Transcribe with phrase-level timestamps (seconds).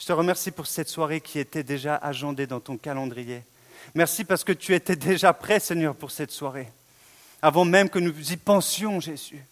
[0.00, 3.42] Je te remercie pour cette soirée qui était déjà agendée dans ton calendrier.
[3.94, 6.68] Merci parce que tu étais déjà prêt, Seigneur, pour cette soirée,
[7.42, 9.44] avant même que nous y pensions, Jésus.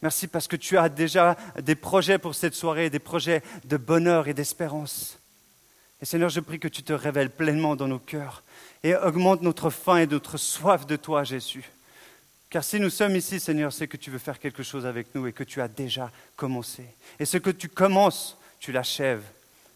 [0.00, 4.26] Merci parce que tu as déjà des projets pour cette soirée, des projets de bonheur
[4.26, 5.18] et d'espérance.
[6.00, 8.42] Et Seigneur, je prie que tu te révèles pleinement dans nos cœurs
[8.82, 11.70] et augmente notre faim et notre soif de toi, Jésus.
[12.48, 15.26] Car si nous sommes ici, Seigneur, c'est que tu veux faire quelque chose avec nous
[15.26, 16.86] et que tu as déjà commencé.
[17.20, 19.22] Et ce que tu commences, tu l'achèves.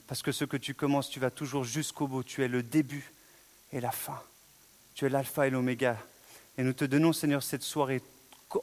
[0.07, 2.23] Parce que ce que tu commences, tu vas toujours jusqu'au bout.
[2.23, 3.13] Tu es le début
[3.73, 4.21] et la fin.
[4.95, 5.99] Tu es l'alpha et l'oméga.
[6.59, 8.03] Et nous te donnons, Seigneur, cette soirée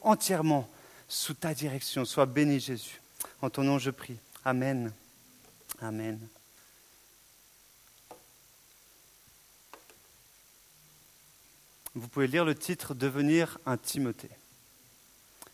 [0.02, 0.70] entièrement
[1.08, 2.06] sous ta direction.
[2.06, 3.02] Sois béni, Jésus.
[3.42, 4.18] En ton nom, je prie.
[4.46, 4.92] Amen.
[5.82, 6.20] Amen.
[11.96, 14.32] Vous pouvez lire le titre Devenir un Timothée.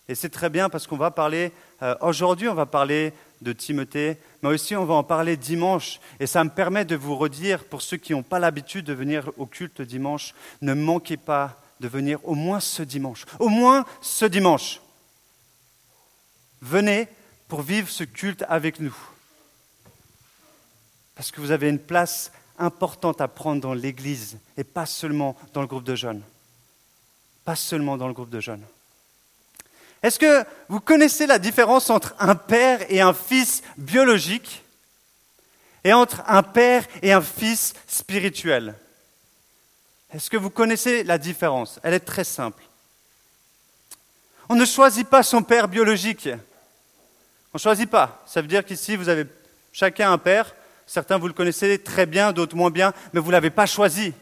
[0.08, 1.52] Et c'est très bien parce qu'on va parler,
[1.84, 6.00] euh, aujourd'hui on va parler de Timothée, mais aussi on va en parler dimanche.
[6.20, 9.32] Et ça me permet de vous redire, pour ceux qui n'ont pas l'habitude de venir
[9.38, 13.26] au culte dimanche, ne manquez pas de venir au moins ce dimanche.
[13.40, 14.82] Au moins ce dimanche.
[16.62, 17.08] Venez
[17.48, 18.96] pour vivre ce culte avec nous.
[21.16, 25.62] Parce que vous avez une place importante à prendre dans l'Église et pas seulement dans
[25.62, 26.22] le groupe de jeunes.
[27.46, 28.64] Pas seulement dans le groupe de jeunes.
[30.02, 34.64] Est-ce que vous connaissez la différence entre un père et un fils biologique
[35.84, 38.76] et entre un père et un fils spirituel?
[40.14, 41.80] Est-ce que vous connaissez la différence?
[41.84, 42.64] Elle est très simple.
[44.48, 46.30] On ne choisit pas son père biologique.
[47.54, 48.24] On ne choisit pas.
[48.26, 49.28] Ça veut dire qu'ici, vous avez
[49.72, 50.56] chacun un père.
[50.88, 54.14] Certains, vous le connaissez très bien, d'autres moins bien, mais vous ne l'avez pas choisi.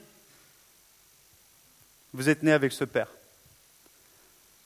[2.14, 3.08] Vous êtes né avec ce père.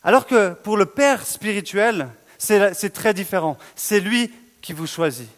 [0.03, 3.57] Alors que pour le Père spirituel, c'est très différent.
[3.75, 5.29] C'est lui qui vous choisit.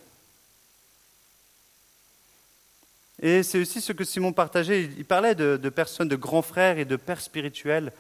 [3.22, 4.84] Et c'est aussi ce que Simon partageait.
[4.84, 7.92] Il parlait de, personnes, de grands frères et de pères spirituels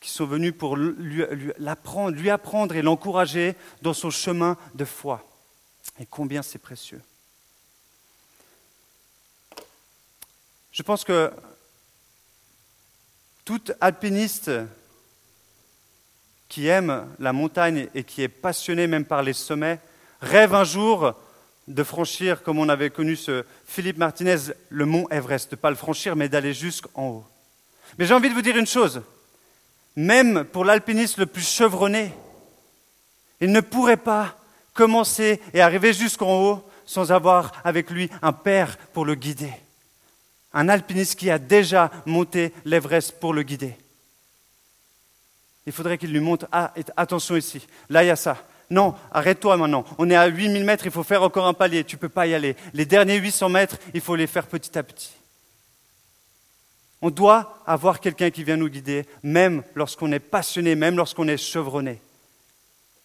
[0.00, 1.22] qui sont venus pour lui,
[1.66, 5.24] apprendre, lui apprendre et l'encourager dans son chemin de foi.
[6.00, 7.00] Et combien c'est précieux.
[10.72, 11.30] Je pense que
[13.44, 14.50] tout alpiniste
[16.50, 19.78] qui aime la montagne et qui est passionné même par les sommets,
[20.20, 21.14] rêve un jour
[21.68, 24.36] de franchir, comme on avait connu ce Philippe Martinez,
[24.68, 27.24] le mont Everest, de ne pas le franchir, mais d'aller jusqu'en haut.
[27.96, 29.00] Mais j'ai envie de vous dire une chose,
[29.94, 32.12] même pour l'alpiniste le plus chevronné,
[33.40, 34.36] il ne pourrait pas
[34.74, 39.52] commencer et arriver jusqu'en haut sans avoir avec lui un père pour le guider.
[40.52, 43.76] Un alpiniste qui a déjà monté l'Everest pour le guider
[45.66, 48.36] il faudrait qu'il lui montre Ah, attention ici, là il y a ça.
[48.70, 49.84] Non, arrête-toi maintenant.
[49.98, 52.26] On est à 8000 mètres, il faut faire encore un palier, tu ne peux pas
[52.26, 52.56] y aller.
[52.72, 55.10] Les derniers 800 mètres, il faut les faire petit à petit.
[57.02, 61.36] On doit avoir quelqu'un qui vient nous guider, même lorsqu'on est passionné, même lorsqu'on est
[61.36, 62.00] chevronné,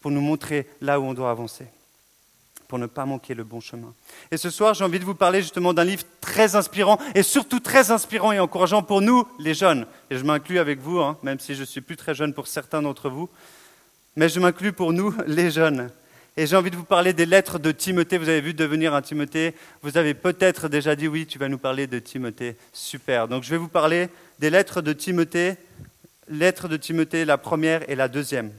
[0.00, 1.66] pour nous montrer là où on doit avancer
[2.68, 3.92] pour ne pas manquer le bon chemin.
[4.30, 7.60] Et ce soir, j'ai envie de vous parler justement d'un livre très inspirant et surtout
[7.60, 9.86] très inspirant et encourageant pour nous, les jeunes.
[10.10, 12.82] Et je m'inclus avec vous, hein, même si je suis plus très jeune pour certains
[12.82, 13.28] d'entre vous.
[14.16, 15.90] Mais je m'inclus pour nous, les jeunes.
[16.38, 18.18] Et j'ai envie de vous parler des lettres de Timothée.
[18.18, 19.54] Vous avez vu devenir un Timothée.
[19.82, 22.56] Vous avez peut-être déjà dit oui, tu vas nous parler de Timothée.
[22.74, 23.26] Super.
[23.26, 25.56] Donc je vais vous parler des lettres de Timothée.
[26.28, 28.52] Lettres de Timothée, la première et la deuxième.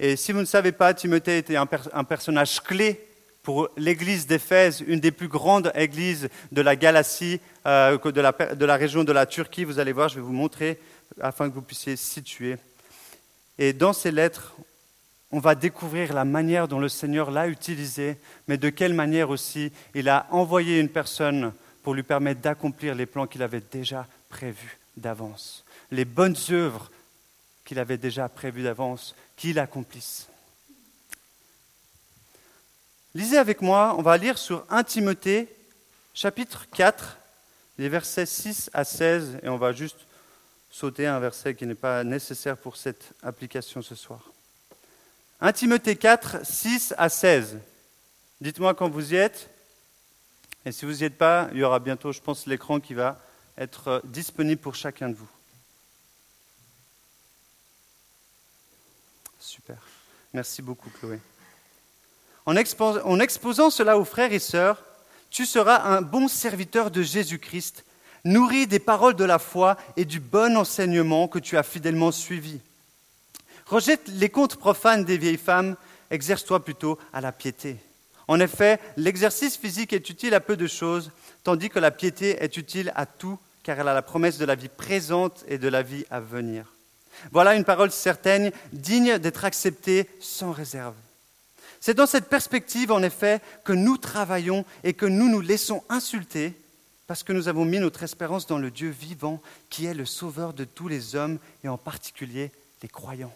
[0.00, 3.04] Et si vous ne savez pas, Timothée était un, personnage clé
[3.42, 8.64] pour l'église d'Éphèse, une des plus grandes églises de la Galatie, euh, de, la, de,
[8.64, 9.64] la, région de la Turquie.
[9.64, 10.78] Vous allez voir, je vais vous montrer
[11.20, 12.56] afin que vous puissiez situer.
[13.58, 14.54] Et dans ces lettres,
[15.30, 18.16] on va découvrir la manière dont le Seigneur l'a utilisé,
[18.46, 23.06] mais de quelle manière aussi il a envoyé une personne pour lui permettre d'accomplir les
[23.06, 25.64] plans qu'il avait déjà prévus d'avance.
[25.90, 26.90] Les bonnes œuvres
[27.68, 30.26] qu'il avait déjà prévues d'avance qu'il accomplisse.
[33.14, 35.54] Lisez avec moi, on va lire sur 1 Timothée,
[36.14, 37.18] chapitre 4,
[37.76, 39.98] les versets 6 à 16, et on va juste
[40.70, 44.32] sauter un verset qui n'est pas nécessaire pour cette application ce soir.
[45.42, 47.58] 1 Timothée 4, 6 à 16.
[48.40, 49.50] Dites-moi quand vous y êtes.
[50.64, 53.20] Et si vous n'y êtes pas, il y aura bientôt, je pense, l'écran qui va
[53.58, 55.28] être disponible pour chacun de vous.
[59.38, 59.76] Super.
[60.32, 61.20] Merci beaucoup, Chloé.
[62.46, 64.82] En, exposant cela aux frères et sœurs,
[65.30, 67.84] tu seras un bon serviteur de Jésus-Christ,
[68.24, 72.60] nourri des paroles de la foi et du bon enseignement que tu as fidèlement suivi.
[73.66, 75.76] Rejette les contes profanes des vieilles femmes,
[76.10, 77.76] exerce-toi plutôt à la piété.
[78.28, 81.10] En effet, l'exercice physique est utile à peu de choses,
[81.44, 84.54] tandis que la piété est utile à tout, car elle a la promesse de la
[84.54, 86.72] vie présente et de la vie à venir.
[87.32, 90.94] Voilà une parole certaine, digne d'être acceptée sans réserve.
[91.80, 96.54] C'est dans cette perspective, en effet, que nous travaillons et que nous nous laissons insulter
[97.08, 100.52] parce que nous avons mis notre espérance dans le Dieu vivant qui est le sauveur
[100.52, 103.34] de tous les hommes et en particulier les croyants.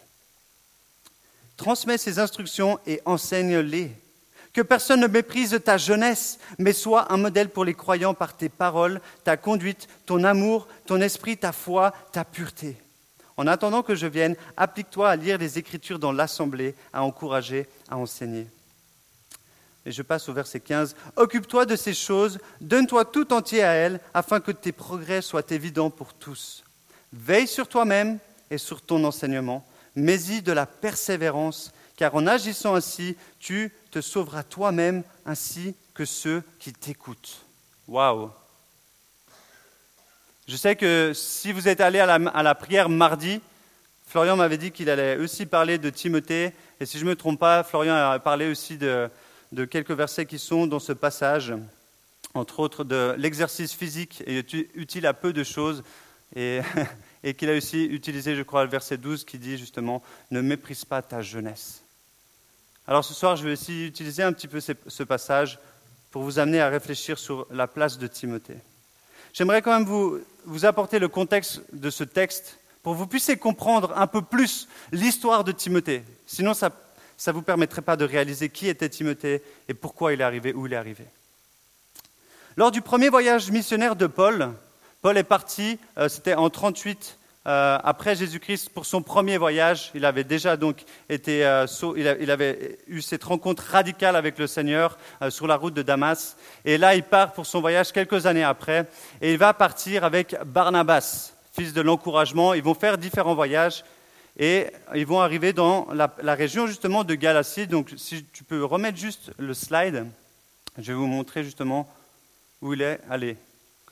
[1.57, 3.91] Transmets ces instructions et enseigne-les.
[4.53, 8.49] Que personne ne méprise ta jeunesse, mais sois un modèle pour les croyants par tes
[8.49, 12.77] paroles, ta conduite, ton amour, ton esprit, ta foi, ta pureté.
[13.37, 17.97] En attendant que je vienne, applique-toi à lire les Écritures dans l'Assemblée, à encourager, à
[17.97, 18.47] enseigner.
[19.85, 20.95] Et je passe au verset 15.
[21.15, 25.89] Occupe-toi de ces choses, donne-toi tout entier à elles, afin que tes progrès soient évidents
[25.89, 26.63] pour tous.
[27.11, 28.19] Veille sur toi-même
[28.49, 29.65] et sur ton enseignement,
[29.95, 36.43] mais-y de la persévérance, car en agissant ainsi, tu te sauveras toi-même ainsi que ceux
[36.59, 37.41] qui t'écoutent.
[37.87, 38.31] Waouh!
[40.45, 43.39] Je sais que si vous êtes allé à la, prière mardi,
[44.05, 46.51] Florian m'avait dit qu'il allait aussi parler de Timothée.
[46.81, 49.09] Et si je ne me trompe pas, Florian a parlé aussi de,
[49.71, 51.53] quelques versets qui sont dans ce passage,
[52.33, 55.81] entre autres de l'exercice physique est utile à peu de choses.
[56.35, 56.59] Et,
[57.23, 60.83] et qu'il a aussi utilisé, je crois, le verset 12 qui dit justement Ne méprise
[60.83, 61.83] pas ta jeunesse.
[62.85, 65.57] Alors ce soir, je vais aussi utiliser un petit peu ce passage
[66.11, 68.57] pour vous amener à réfléchir sur la place de Timothée.
[69.33, 69.87] J'aimerais quand même
[70.45, 74.67] vous, apporter le contexte de ce texte pour que vous puissiez comprendre un peu plus
[74.91, 76.03] l'histoire de Timothée.
[76.27, 80.23] Sinon, ça ne vous permettrait pas de réaliser qui était Timothée et pourquoi il est
[80.23, 81.05] arrivé où il est arrivé.
[82.57, 84.53] Lors du premier voyage missionnaire de Paul,
[85.01, 89.91] Paul est parti, euh, c'était en 38 euh, après Jésus-Christ pour son premier voyage.
[89.95, 91.65] Il avait déjà donc été, euh,
[91.97, 96.37] il, avait eu cette rencontre radicale avec le Seigneur euh, sur la route de Damas.
[96.63, 98.87] Et là, il part pour son voyage quelques années après.
[99.21, 102.53] Et il va partir avec Barnabas, fils de l'encouragement.
[102.53, 103.83] Ils vont faire différents voyages.
[104.39, 107.67] Et ils vont arriver dans la, région justement de Galatie.
[107.67, 110.07] Donc, si tu peux remettre juste le slide,
[110.77, 111.87] je vais vous montrer justement
[112.61, 113.37] où il est allé.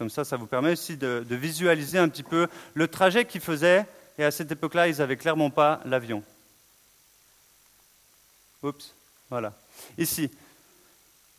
[0.02, 3.86] Comme ça, ça vous permet aussi de, visualiser un petit peu le trajet qu'ils faisaient.
[4.18, 6.24] Et à cette époque-là, ils n'avaient clairement pas l'avion.
[8.64, 8.96] Oups,
[9.30, 9.54] voilà.
[10.00, 10.32] Ici.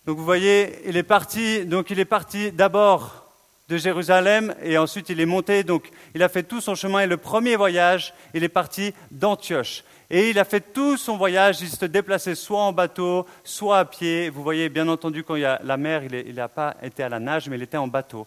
[0.06, 3.32] Donc vous voyez, il est parti, donc il est parti d'abord
[3.68, 7.08] de Jérusalem et ensuite il est monté, donc il a fait tout son chemin et
[7.08, 9.82] le premier voyage, il est parti d'Antioche.
[10.08, 13.84] Et il a fait tout son voyage, il se déplaçait soit en bateau, soit à
[13.84, 14.30] pied.
[14.30, 17.08] Vous voyez, bien entendu, quand il y a la mer, il n'a pas été à
[17.08, 18.24] la nage, mais il était en bateau.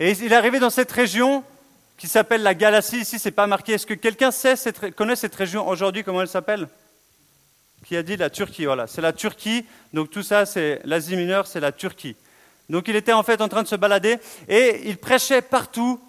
[0.00, 1.44] Et il est arrivé dans cette région
[1.96, 2.98] qui s'appelle la Galatie.
[2.98, 3.72] Ici, ce n'est pas marqué.
[3.72, 4.30] Est-ce que quelqu'un
[4.96, 6.68] connaît cette région aujourd'hui Comment elle s'appelle?
[7.84, 9.64] Qui a dit la Turquie Voilà, c'est la Turquie.
[9.92, 12.16] Donc tout ça, c'est l'Asie mineure, c'est la Turquie.
[12.68, 14.18] Donc il était en fait en train de se balader
[14.48, 16.00] et il prêchait partout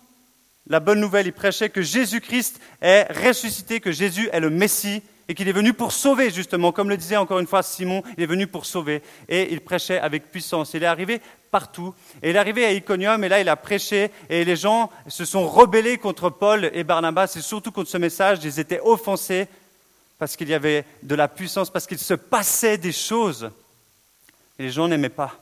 [0.68, 1.28] la bonne nouvelle.
[1.28, 5.74] Il prêchait que Jésus-Christ est ressuscité, que Jésus est le Messie et qu'il est venu
[5.74, 9.02] pour sauver, justement, comme le disait encore une fois Simon, il est venu pour sauver.
[9.30, 10.74] Et il prêchait avec puissance.
[10.74, 11.94] Il est arrivé partout.
[12.22, 15.24] Et il est arrivé à Iconium, et là il a prêché, et les gens se
[15.24, 19.48] sont rebellés contre Paul et Barnabas, et surtout contre ce message, ils étaient offensés
[20.20, 23.52] parce qu'il y avait de la puissance, parce qu'il se passait des choses.
[24.58, 25.36] Et les gens n'aimaient pas.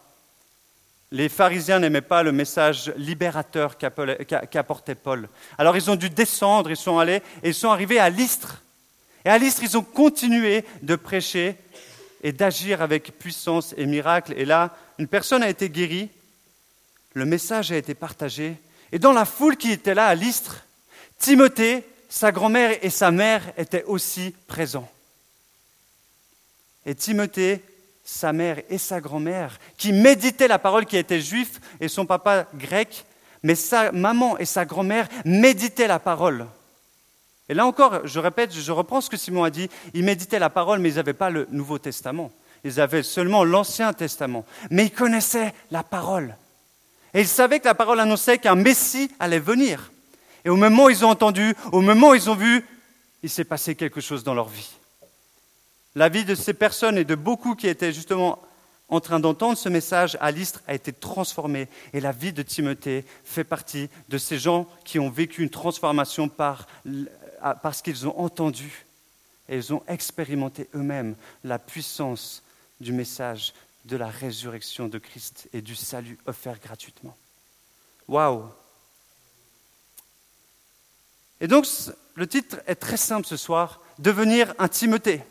[1.12, 5.28] Les pharisiens n'aimaient pas le message libérateur qu'apportait Paul.
[5.58, 8.62] Alors ils ont dû descendre, ils sont allés, et ils sont arrivés à Lystre.
[9.26, 11.56] Et à Lystre, ils ont continué de prêcher
[12.24, 14.34] et d'agir avec puissance et miracle.
[14.38, 16.10] Et là, une personne a été guérie,
[17.14, 18.56] le message a été partagé,
[18.92, 20.66] et dans la foule qui était là à Lystre,
[21.18, 24.90] Timothée, sa grand-mère et sa mère étaient aussi présents.
[26.86, 27.64] Et Timothée,
[28.04, 32.48] sa mère et sa grand-mère, qui méditaient la parole qui était juif et son papa
[32.56, 33.06] grec,
[33.44, 36.48] mais sa maman et sa grand-mère méditaient la parole.
[37.52, 40.50] Et là encore, je répète, je reprends ce que Simon a dit, ils méditaient la
[40.50, 42.32] parole, mais ils n'avaient pas le Nouveau Testament.
[42.64, 44.46] Ils avaient seulement l'Ancien Testament.
[44.70, 46.38] Mais ils connaissaient la parole.
[47.14, 49.92] Et ils savaient que la parole annonçait qu'un Messie allait venir.
[50.46, 52.66] Et au moment où ils ont entendu, au moment où ils ont vu,
[53.22, 54.72] il s'est passé quelque chose dans leur vie.
[55.96, 58.40] La vie de ces personnes et de beaucoup qui étaient justement
[58.92, 61.68] en train d'entendre ce message à l'Istre a été transformée.
[61.94, 66.30] Et la vie de Timothée fait partie de ces gens qui ont vécu une transformation
[66.30, 66.68] par
[67.62, 68.86] parce qu'ils ont entendu
[69.50, 72.44] et ils ont expérimenté eux-mêmes la puissance
[72.80, 73.54] du message
[73.86, 77.18] de la résurrection de Christ et du salut offert gratuitement.
[78.08, 78.48] Waouh
[81.40, 81.66] Et donc,
[82.16, 85.22] le titre est très simple ce soir, Devenir un Timothée.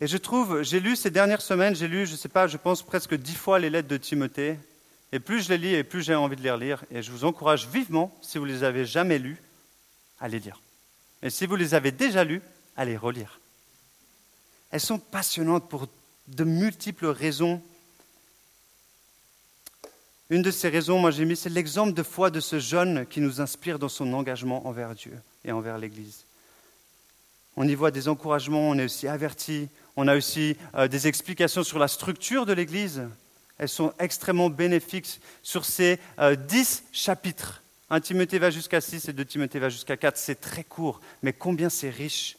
[0.00, 2.56] Et je trouve, j'ai lu ces dernières semaines, j'ai lu, je ne sais pas, je
[2.56, 4.58] pense presque dix fois les lettres de Timothée.
[5.14, 6.84] Et plus je les lis, et plus j'ai envie de les relire.
[6.90, 9.40] Et je vous encourage vivement, si vous les avez jamais lus,
[10.18, 10.60] à les lire.
[11.22, 12.42] Et si vous les avez déjà lus,
[12.76, 13.38] à les relire.
[14.72, 15.86] Elles sont passionnantes pour
[16.26, 17.62] de multiples raisons.
[20.30, 23.20] Une de ces raisons, moi j'ai mis, c'est l'exemple de foi de ce jeune qui
[23.20, 26.24] nous inspire dans son engagement envers Dieu et envers l'Église.
[27.56, 31.62] On y voit des encouragements, on est aussi averti, on a aussi euh, des explications
[31.62, 33.04] sur la structure de l'Église.
[33.58, 37.62] Elles sont extrêmement bénéfiques sur ces euh, dix chapitres.
[37.90, 40.16] Un Timothée va jusqu'à six et deux Timothée va jusqu'à quatre.
[40.16, 42.36] C'est très court, mais combien c'est riche.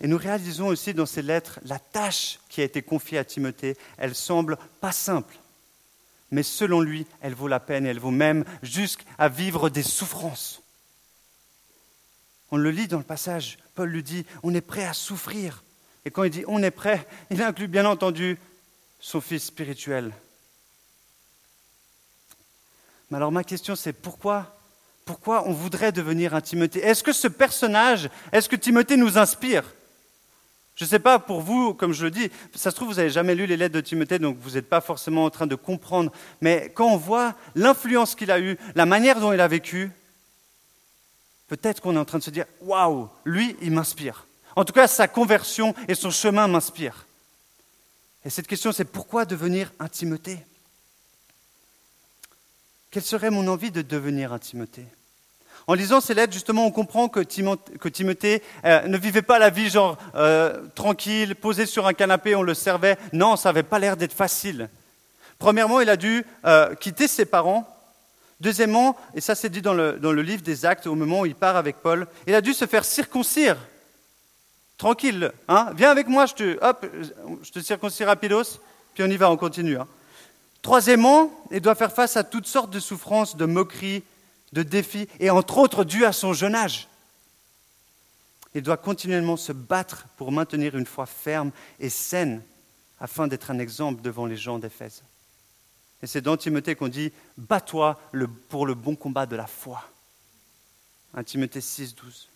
[0.00, 3.76] Et nous réalisons aussi dans ces lettres la tâche qui a été confiée à Timothée.
[3.96, 5.36] Elle semble pas simple,
[6.30, 10.62] mais selon lui, elle vaut la peine et elle vaut même jusqu'à vivre des souffrances.
[12.50, 13.58] On le lit dans le passage.
[13.74, 15.62] Paul lui dit, on est prêt à souffrir.
[16.04, 18.38] Et quand il dit on est prêt, il inclut bien entendu
[19.00, 20.12] son fils spirituel.
[23.10, 24.54] Mais alors ma question c'est pourquoi
[25.08, 26.80] pourquoi on voudrait devenir un Timothée?
[26.80, 29.64] Est-ce que ce personnage, est-ce que Timothée nous inspire?
[30.78, 33.08] Je ne sais pas pour vous, comme je le dis, ça se trouve, vous n'avez
[33.08, 36.12] jamais lu les lettres de Timothée, donc vous n'êtes pas forcément en train de comprendre.
[36.40, 39.90] Mais quand on voit l'influence qu'il a eue, la manière dont il a vécu,
[41.48, 44.27] peut-être qu'on est en train de se dire Waouh, lui, il m'inspire.
[44.58, 47.06] En tout cas, sa conversion et son chemin m'inspirent.
[48.24, 50.40] Et cette question, c'est pourquoi devenir un Timothée
[52.90, 54.86] Quelle serait mon envie de devenir un Timothée
[55.68, 59.70] En lisant ces lettres, justement, on comprend que Timothée, euh, ne vivait pas la vie
[59.70, 62.98] genre euh, tranquille, posé sur un canapé, on le servait.
[63.12, 64.68] Non, ça n'avait pas l'air d'être facile.
[65.38, 67.72] Premièrement, il a dû euh, quitter ses parents
[68.40, 71.26] Deuxièmement, et ça c'est dit dans le, dans le, livre des Actes, au moment où
[71.26, 73.56] il part avec Paul, il a dû se faire circoncire.
[74.78, 76.86] Tranquille, hein viens avec moi, je te, hop,
[77.42, 78.60] je te circoncis rapidos,
[78.94, 79.76] puis on y va, on continue.
[79.76, 79.88] Hein.
[80.62, 84.04] Troisièmement, il doit faire face à toutes sortes de souffrances, de moqueries,
[84.52, 86.88] de défis, et entre autres dû à son jeune âge.
[88.54, 92.42] Il doit continuellement se battre pour maintenir une foi ferme et saine
[93.00, 95.02] afin d'être un exemple devant les gens d'Éphèse.
[96.02, 98.00] Et c'est dans Timothée qu'on dit Bats-toi
[98.48, 99.82] pour le bon combat de la foi.
[101.14, 102.28] 1 Timothée 6, 12.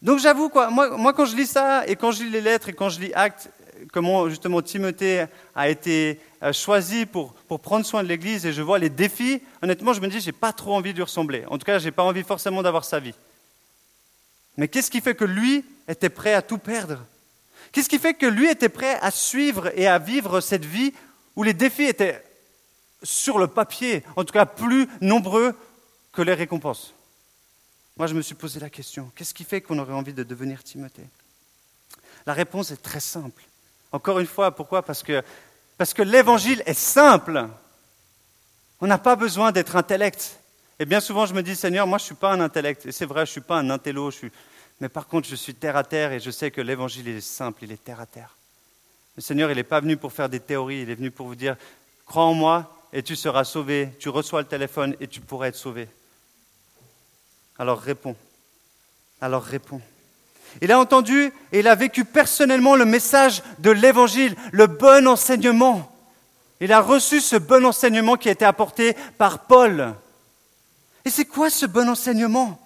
[0.00, 2.68] Donc j'avoue, quoi, moi, moi, quand je lis ça, et quand je lis les lettres,
[2.68, 3.50] et quand je lis Actes,
[3.92, 8.78] comment justement Timothée a été euh, choisi pour, prendre soin de l'Église, et je vois
[8.78, 11.44] les défis, honnêtement, je me dis, j'ai pas trop envie de lui ressembler.
[11.48, 13.14] En tout cas, j'ai pas envie forcément d'avoir sa vie.
[14.56, 17.04] Mais qu'est-ce qui fait que lui était prêt à tout perdre?
[17.72, 20.92] Qu'est-ce qui fait que lui était prêt à suivre et à vivre cette vie
[21.36, 22.24] où les défis étaient
[23.02, 25.54] sur le papier, en tout cas plus nombreux
[26.12, 26.94] que les récompenses?
[27.98, 30.62] Moi, je me suis posé la question, qu'est-ce qui fait qu'on aurait envie de devenir
[30.62, 31.08] Timothée?
[32.26, 33.42] La réponse est très simple.
[33.90, 34.82] Encore une fois, pourquoi?
[34.82, 35.20] Parce que,
[35.76, 37.48] parce que l'évangile est simple.
[38.80, 40.38] On n'a pas besoin d'être intellect.
[40.78, 42.86] Et bien souvent, je me dis, Seigneur, moi, je ne suis pas un intellect.
[42.86, 44.12] Et c'est vrai, je ne suis pas un intello.
[44.80, 47.64] Mais par contre, je suis terre à terre et je sais que l'évangile est simple,
[47.64, 48.36] il est terre à terre.
[49.16, 51.34] Le Seigneur, il n'est pas venu pour faire des théories, il est venu pour vous
[51.34, 51.56] dire,
[52.06, 53.90] crois en moi, et tu seras sauvé.
[53.98, 55.88] Tu reçois le téléphone et tu pourras être sauvé.
[57.58, 58.16] Alors réponds.
[59.20, 59.80] Alors réponds.
[60.62, 65.94] Il a entendu et il a vécu personnellement le message de l'Évangile, le bon enseignement.
[66.60, 69.94] Il a reçu ce bon enseignement qui a été apporté par Paul.
[71.04, 72.60] Et c'est quoi ce bon enseignement?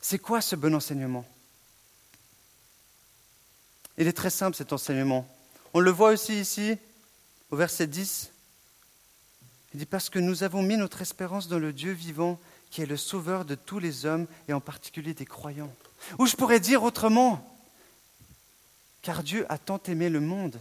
[0.00, 1.24] C'est quoi ce bon enseignement?
[3.98, 5.26] Il est très simple cet enseignement.
[5.74, 6.76] On le voit aussi ici
[7.50, 8.30] au verset 10.
[9.74, 12.38] Il dit parce que nous avons mis notre espérance dans le Dieu vivant
[12.76, 15.72] qui est le sauveur de tous les hommes et en particulier des croyants.
[16.18, 17.58] Ou je pourrais dire autrement,
[19.00, 20.60] car Dieu a tant aimé le monde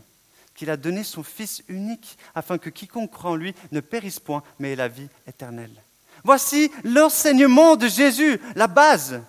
[0.56, 4.44] qu'il a donné son Fils unique afin que quiconque croit en lui ne périsse point,
[4.60, 5.76] mais ait la vie éternelle.
[6.24, 9.20] Voici l'enseignement de Jésus, la base.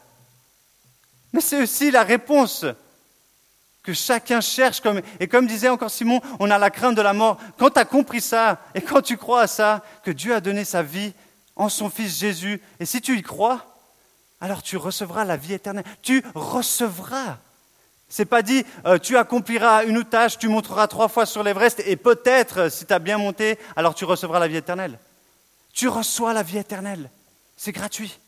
[1.32, 2.64] Mais c'est aussi la réponse
[3.82, 4.80] que chacun cherche.
[5.18, 7.38] Et comme disait encore Simon, on a la crainte de la mort.
[7.58, 10.64] Quand tu as compris ça, et quand tu crois à ça, que Dieu a donné
[10.64, 11.12] sa vie
[11.56, 13.66] en son Fils Jésus, et si tu y crois,
[14.40, 15.84] alors tu recevras la vie éternelle.
[16.02, 17.38] Tu recevras.
[18.08, 21.96] C'est pas dit, euh, tu accompliras une tâche, tu monteras trois fois sur l'Everest, et
[21.96, 24.98] peut-être, si tu as bien monté, alors tu recevras la vie éternelle.
[25.72, 27.10] Tu reçois la vie éternelle.
[27.56, 28.18] C'est gratuit.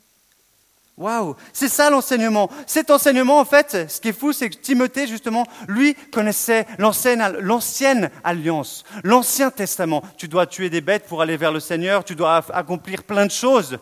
[0.99, 2.51] Waouh, c'est ça l'enseignement.
[2.67, 8.11] Cet enseignement, en fait, ce qui est fou, c'est que Timothée, justement, lui connaissait l'ancienne
[8.25, 10.03] alliance, l'Ancien Testament.
[10.17, 13.31] Tu dois tuer des bêtes pour aller vers le Seigneur, tu dois accomplir plein de
[13.31, 13.79] choses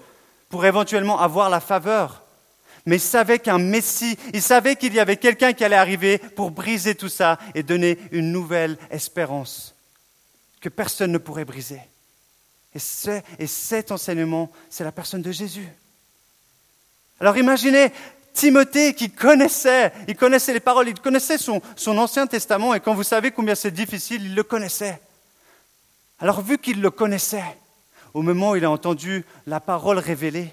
[0.50, 2.22] pour éventuellement avoir la faveur.
[2.84, 6.50] Mais il savait qu'un Messie, il savait qu'il y avait quelqu'un qui allait arriver pour
[6.50, 9.74] briser tout ça et donner une nouvelle espérance
[10.60, 11.80] que personne ne pourrait briser.
[12.74, 12.78] Et,
[13.38, 15.66] et cet enseignement, c'est la personne de Jésus.
[17.20, 17.92] Alors imaginez
[18.34, 23.02] Timothée qui connaissait, il connaissait les paroles, il connaissait son, Ancien Testament, et quand vous
[23.02, 25.00] savez combien c'est difficile, il le connaissait.
[26.18, 27.42] Alors vu qu'il le connaissait,
[28.12, 30.52] au moment où il a entendu la parole révélée,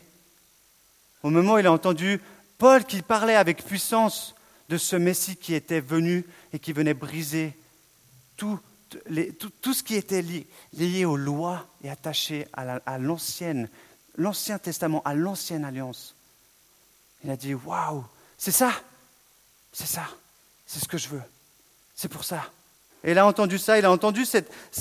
[1.24, 2.22] au moment où il a entendu
[2.58, 4.34] Paul qui parlait avec puissance
[4.70, 7.53] de ce Messie qui était venu et qui venait briser
[8.38, 8.60] tout,
[9.10, 10.24] ce qui était
[10.72, 13.67] lié, aux lois et attaché à l'Ancien
[14.58, 16.15] Testament, à l'ancienne alliance.
[17.24, 18.06] Il a dit Waouh,
[18.38, 18.72] c'est ça,
[19.72, 20.08] c'est ça,
[20.65, 21.22] c'est ce que je veux,
[21.96, 22.50] c'est pour ça.
[23.03, 24.25] Et il a entendu ça, il a entendu,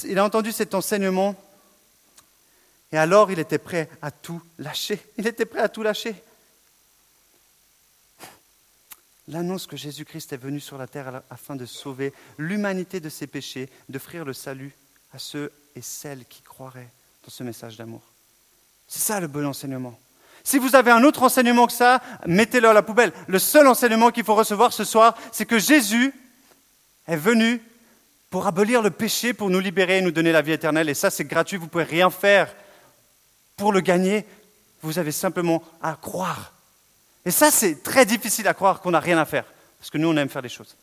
[0.05, 1.35] il a entendu cet enseignement.
[2.93, 5.01] Et alors il était prêt à tout lâcher.
[5.17, 6.15] Il était prêt à tout lâcher.
[9.29, 13.71] L'annonce que Jésus-Christ est venu sur la terre afin de sauver l'humanité de ses péchés,
[13.89, 14.75] d'offrir le salut
[15.13, 16.91] à ceux et celles qui croiraient
[17.25, 18.03] dans ce message d'amour.
[18.89, 19.99] C'est ça le bon enseignement.
[20.45, 23.13] Si vous avez un autre enseignement que ça, mettez-le à la poubelle.
[23.29, 26.13] Le seul enseignement qu'il faut recevoir ce soir, c'est que Jésus
[27.07, 27.63] est venu
[28.31, 30.89] pour abolir le péché, pour nous libérer et nous donner la vie éternelle.
[30.89, 32.53] Et ça, c'est gratuit, vous ne pouvez rien faire
[33.57, 34.27] pour le gagner.
[34.83, 36.53] Vous avez simplement à croire.
[37.25, 39.45] Et ça, c'est très difficile à croire qu'on n'a rien à faire,
[39.79, 40.77] parce que nous, on aime faire des choses.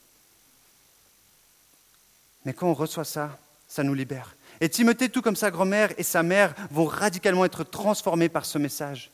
[2.46, 3.38] Mais quand on reçoit ça,
[3.68, 4.36] ça nous libère.
[4.62, 8.58] Et Timothée, tout comme sa grand-mère et sa mère, vont radicalement être transformés par ce
[8.58, 9.12] message.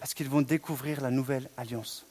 [0.00, 2.06] Parce qu'ils vont découvrir la nouvelle alliance.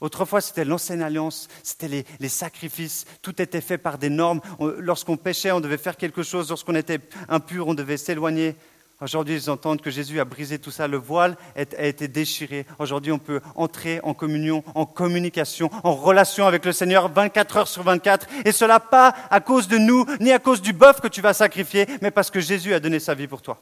[0.00, 4.40] Autrefois, c'était l'ancienne alliance, c'était les, sacrifices, tout était fait par des normes.
[4.78, 6.50] Lorsqu'on péchait, on devait faire quelque chose.
[6.50, 8.56] Lorsqu'on était impur, on devait s'éloigner.
[9.00, 12.66] Aujourd'hui, ils entendent que Jésus a brisé tout ça, le voile a été déchiré.
[12.78, 17.68] Aujourd'hui, on peut entrer en communion, en communication, en relation avec le Seigneur 24 heures
[17.68, 18.26] sur 24.
[18.44, 21.34] Et cela pas à cause de nous, ni à cause du bœuf que tu vas
[21.34, 23.60] sacrifier, mais parce que Jésus a donné sa vie pour toi.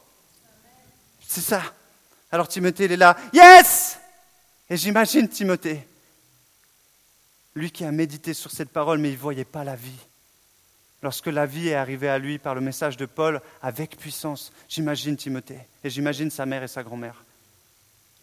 [1.27, 1.61] C'est ça.
[2.33, 3.15] Alors Timothée, il est là.
[3.31, 3.99] Yes
[4.67, 5.87] Et j'imagine Timothée,
[7.53, 9.99] lui qui a médité sur cette parole, mais il ne voyait pas la vie
[11.03, 14.51] lorsque la vie est arrivée à lui par le message de Paul avec puissance.
[14.67, 17.23] J'imagine Timothée et j'imagine sa mère et sa grand-mère.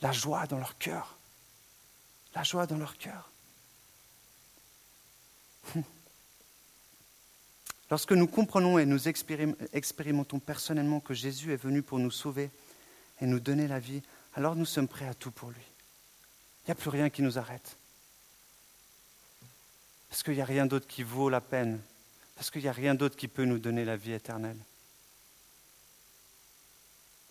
[0.03, 1.17] La joie dans leur cœur.
[2.35, 3.31] La joie dans leur cœur.
[7.93, 12.51] Lorsque nous comprenons et nous expérimentons personnellement que Jésus est venu pour nous sauver
[13.21, 14.03] et nous donner la vie,
[14.35, 15.63] alors nous sommes prêts à tout pour lui.
[16.65, 17.77] Il n'y a plus rien qui nous arrête.
[20.09, 21.81] Parce qu'il n'y a rien d'autre qui vaut la peine
[22.41, 24.57] parce qu'il n'y a rien d'autre qui peut nous donner la vie éternelle.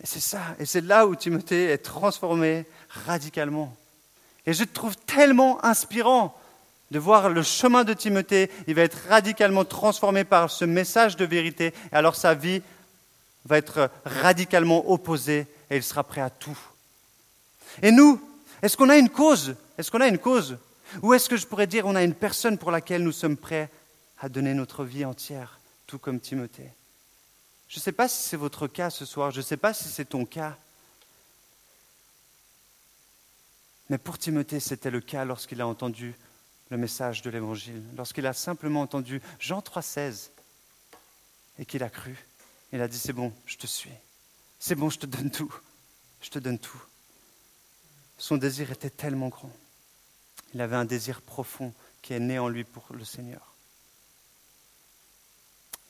[0.04, 2.68] Et c'est ça, et c'est là où Timothée est transformé
[3.08, 3.76] radicalement.
[4.46, 6.40] Et je trouve tellement inspirant
[6.92, 8.52] de voir le chemin de Timothée.
[8.68, 12.62] Il va être radicalement transformé par ce message de vérité, et alors sa vie
[13.46, 16.58] va être radicalement opposée, et il sera prêt à tout.
[17.82, 18.22] Et nous,
[18.62, 19.56] est-ce qu'on a une cause?
[19.78, 20.58] Est-ce qu'on a une cause?
[21.02, 23.70] Ou est-ce que je pourrais dire on a une personne pour laquelle nous sommes prêts
[24.20, 26.72] à donner notre vie entière, tout comme Timothée?
[27.68, 29.90] Je ne sais pas si c'est votre cas ce soir, je ne sais pas si
[29.90, 30.58] c'est ton cas.
[33.90, 36.16] Mais pour Timothée, c'était le cas lorsqu'il a entendu
[36.70, 40.30] le message de l'Évangile, lorsqu'il a simplement entendu Jean 3,16
[41.60, 42.16] et qu'il a cru.
[42.72, 43.92] Il a dit C'est bon, je te suis.
[44.60, 45.54] C'est bon, je te donne tout.
[46.22, 46.82] Je te donne tout.
[48.18, 49.52] Son désir était tellement grand.
[50.54, 53.54] Il avait un désir profond qui est né en lui pour le Seigneur.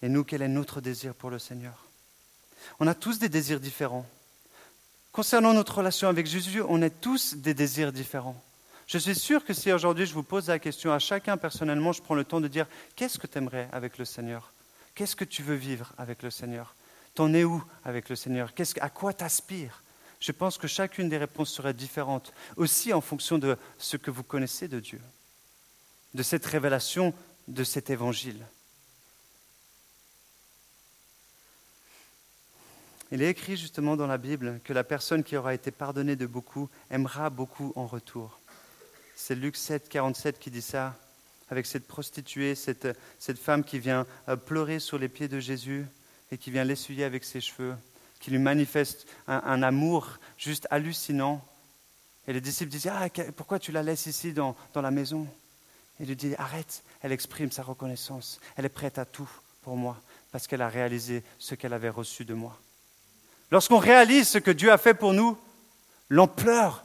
[0.02, 1.86] Et nous, quel est notre désir pour le Seigneur?
[2.80, 4.06] On a tous des désirs différents.
[5.12, 8.42] Concernant notre relation avec Jésus, on a tous des désirs différents.
[8.86, 12.02] Je suis sûr que si aujourd'hui je vous pose la question à chacun personnellement, je
[12.02, 14.52] prends le temps de dire qu'est-ce que tu aimerais avec le Seigneur?
[14.96, 16.76] Qu'est-ce que tu veux vivre avec le Seigneur?
[17.20, 18.54] T'en es où avec le Seigneur?
[18.80, 19.84] À quoi t'aspires?
[20.22, 24.24] Je pense que chacune des réponses serait différente, aussi en fonction de ce que vous
[24.24, 25.02] connaissez de Dieu,
[26.14, 27.14] de cette révélation,
[27.50, 28.42] de cet évangile.
[33.12, 36.26] Il est écrit justement dans la Bible que la personne qui aura été pardonnée de
[36.26, 38.40] beaucoup aimera beaucoup en retour.
[39.18, 40.96] C'est Luc 7, 47 qui dit ça,
[41.50, 42.88] avec cette prostituée, cette,
[43.20, 45.86] cette femme qui vient euh, pleurer sur les pieds de Jésus
[46.32, 47.76] et qui vient l'essuyer avec ses cheveux,
[48.20, 51.44] qui lui manifeste un, amour juste hallucinant.
[52.28, 55.28] Et les disciples disent Ah, pourquoi tu la laisses ici dans, dans la maison?
[56.00, 59.30] Il lui dit Arrête, elle exprime sa reconnaissance, elle est prête à tout
[59.62, 59.98] pour moi,
[60.32, 62.58] parce qu'elle a réalisé ce qu'elle avait reçu de moi.
[63.52, 65.38] Lorsqu'on réalise ce que Dieu a fait pour nous,
[66.10, 66.84] l'ampleur,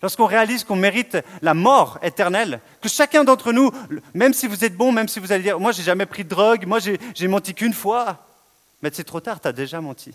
[0.00, 3.70] lorsqu'on réalise qu'on mérite la mort éternelle, que chacun d'entre nous,
[4.14, 6.28] même si vous êtes bon, même si vous allez dire, moi j'ai jamais pris de
[6.30, 8.25] drogue, moi j'ai menti qu'une fois,
[8.82, 10.12] mais c'est trop tard, tu as déjà menti.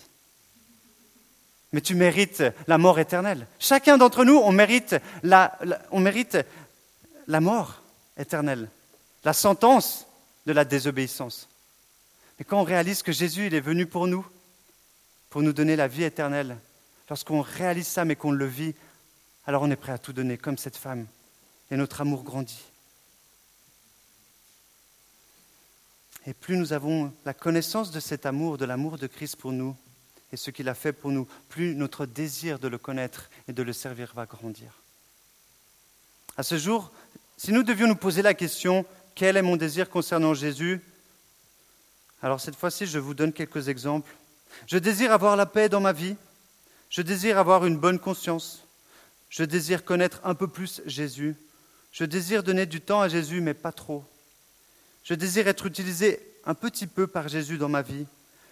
[1.72, 3.48] Mais tu mérites la mort éternelle.
[3.60, 5.58] Chacun d'entre nous, on mérite la,
[5.92, 6.38] on mérite
[7.28, 7.82] la mort
[8.18, 8.70] éternelle,
[9.24, 10.06] la sentence
[10.46, 11.48] de la désobéissance.
[12.38, 14.26] Mais quand on réalise que Jésus, il est venu pour nous,
[15.30, 16.58] pour nous donner la vie éternelle,
[17.10, 18.76] lorsqu'on réalise ça mais qu'on le vit,
[19.46, 21.06] alors on est prêt à tout donner, comme cette femme,
[21.70, 22.71] et notre amour grandit.
[26.26, 29.76] Et plus nous avons la connaissance de cet amour, de l'amour de Christ pour nous,
[30.32, 33.64] et ce qu'il a fait pour nous, plus notre désir de le connaître et de
[33.64, 34.72] le servir va grandir.
[36.38, 36.92] À ce jour,
[37.38, 40.82] si nous devions nous poser la question, quel est mon désir concernant Jésus?
[42.22, 44.16] Alors cette fois-ci, je vous donne quelques exemples.
[44.68, 46.16] Je désire avoir la paix dans ma vie.
[46.90, 48.66] Je désire avoir une bonne conscience.
[49.30, 51.36] Je désire connaître un peu plus Jésus.
[51.92, 54.06] Je désire donner du temps à Jésus, mais pas trop.
[55.04, 58.06] Je désire être utilisé un petit peu par Jésus dans ma vie.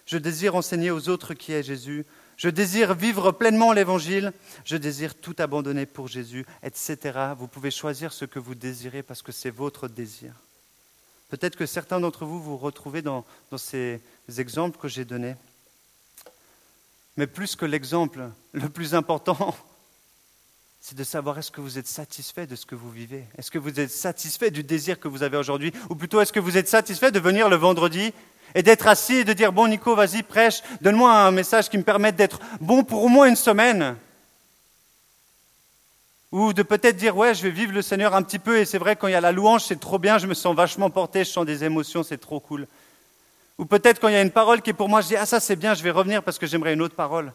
[0.06, 2.06] Je désire enseigner aux autres qui est Jésus.
[2.38, 4.34] Je désire vivre pleinement l'Évangile.
[4.66, 6.98] Je désire tout abandonner pour Jésus, etc.
[7.38, 10.34] Vous pouvez choisir ce que vous désirez parce que c'est votre désir.
[11.30, 14.02] Peut-être que certains d'entre vous vous retrouvez dans, dans ces
[14.38, 15.36] exemples que j'ai donnés.
[17.18, 19.56] Mais plus que l'exemple, le plus important,
[20.82, 23.26] c'est de savoir est-ce que vous êtes satisfait de ce que vous vivez?
[23.38, 25.74] Est-ce que vous êtes satisfait du désir que vous avez aujourd'hui?
[25.90, 28.14] Ou plutôt, est-ce que vous êtes satisfait de venir le vendredi
[28.56, 31.84] et d'être assis et de dire, bon Nico, vas-y, prêche, donne-moi un message qui me
[31.84, 33.98] permette d'être bon pour au moins une semaine?
[36.32, 38.78] Ou de peut-être dire, ouais, je vais vivre le Seigneur un petit peu, et c'est
[38.78, 41.24] vrai, quand il y a la louange, c'est trop bien, je me sens vachement porté,
[41.24, 42.68] je sens des émotions, c'est trop cool.
[43.58, 45.26] Ou peut-être quand il y a une parole qui est pour moi, je dis, ah
[45.26, 47.34] ça c'est bien, je vais revenir parce que j'aimerais une autre parole.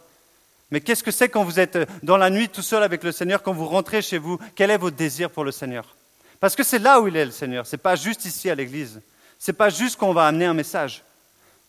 [0.70, 3.42] Mais qu'est-ce que c'est quand vous êtes dans la nuit tout seul avec le Seigneur,
[3.42, 4.38] quand vous rentrez chez vous?
[4.55, 5.94] Quel est votre désir pour le Seigneur?
[6.40, 8.55] Parce que c'est là où il est le Seigneur, ce n'est pas juste ici à
[8.55, 9.00] l'église.
[9.38, 11.03] Ce n'est pas juste qu'on va amener un message.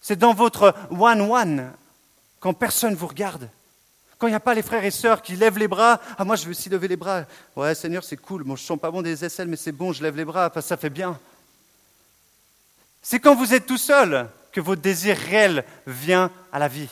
[0.01, 1.71] C'est dans votre one-one,
[2.39, 3.49] quand personne ne vous regarde.
[4.17, 6.36] Quand il n'y a pas les frères et sœurs qui lèvent les bras, ah moi
[6.36, 7.23] je veux aussi lever les bras.
[7.55, 9.91] Ouais Seigneur c'est cool, moi je ne sens pas bon des aisselles mais c'est bon,
[9.91, 11.19] je lève les bras, ça fait bien.
[13.01, 16.89] C'est quand vous êtes tout seul que votre désir réel vient à la vie.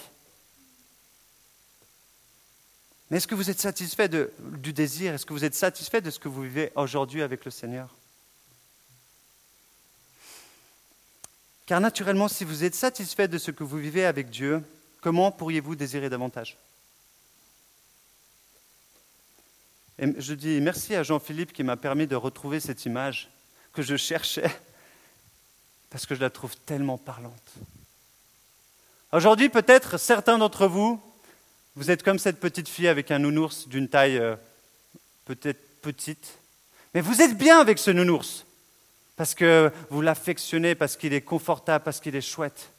[3.14, 5.14] Mais est-ce que vous êtes satisfait du désir?
[5.14, 7.96] Est-ce que vous êtes satisfait de ce que vous vivez aujourd'hui avec le Seigneur?
[11.68, 14.64] Car naturellement, si vous êtes satisfait de ce que vous vivez avec Dieu,
[15.00, 16.58] comment pourriez-vous désirer davantage?
[20.00, 23.30] Et je dis merci à Jean-Philippe qui m'a permis de retrouver cette image
[23.74, 24.50] que je cherchais,
[25.92, 27.54] parce que je la trouve tellement parlante.
[29.12, 31.00] Aujourd'hui, peut-être certains d'entre vous
[31.76, 34.36] vous êtes comme cette petite fille avec un nounours d'une taille euh,
[35.26, 36.38] peut-être petite.
[36.94, 38.46] Mais vous êtes bien avec ce nounours.
[39.16, 42.70] Parce que vous l'affectionnez, parce qu'il est confortable, parce qu'il est chouette.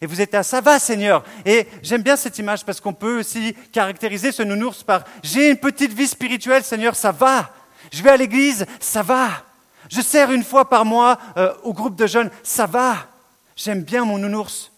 [0.00, 1.24] Et vous êtes à ça va Seigneur.
[1.44, 5.56] Et j'aime bien cette image parce qu'on peut aussi caractériser ce nounours par j'ai une
[5.56, 7.52] petite vie spirituelle Seigneur, ça va.
[7.92, 9.44] Je vais à l'église, ça va.
[9.90, 13.08] Je sers une fois par mois euh, au groupe de jeunes, ça va.
[13.56, 14.70] J'aime bien mon nounours.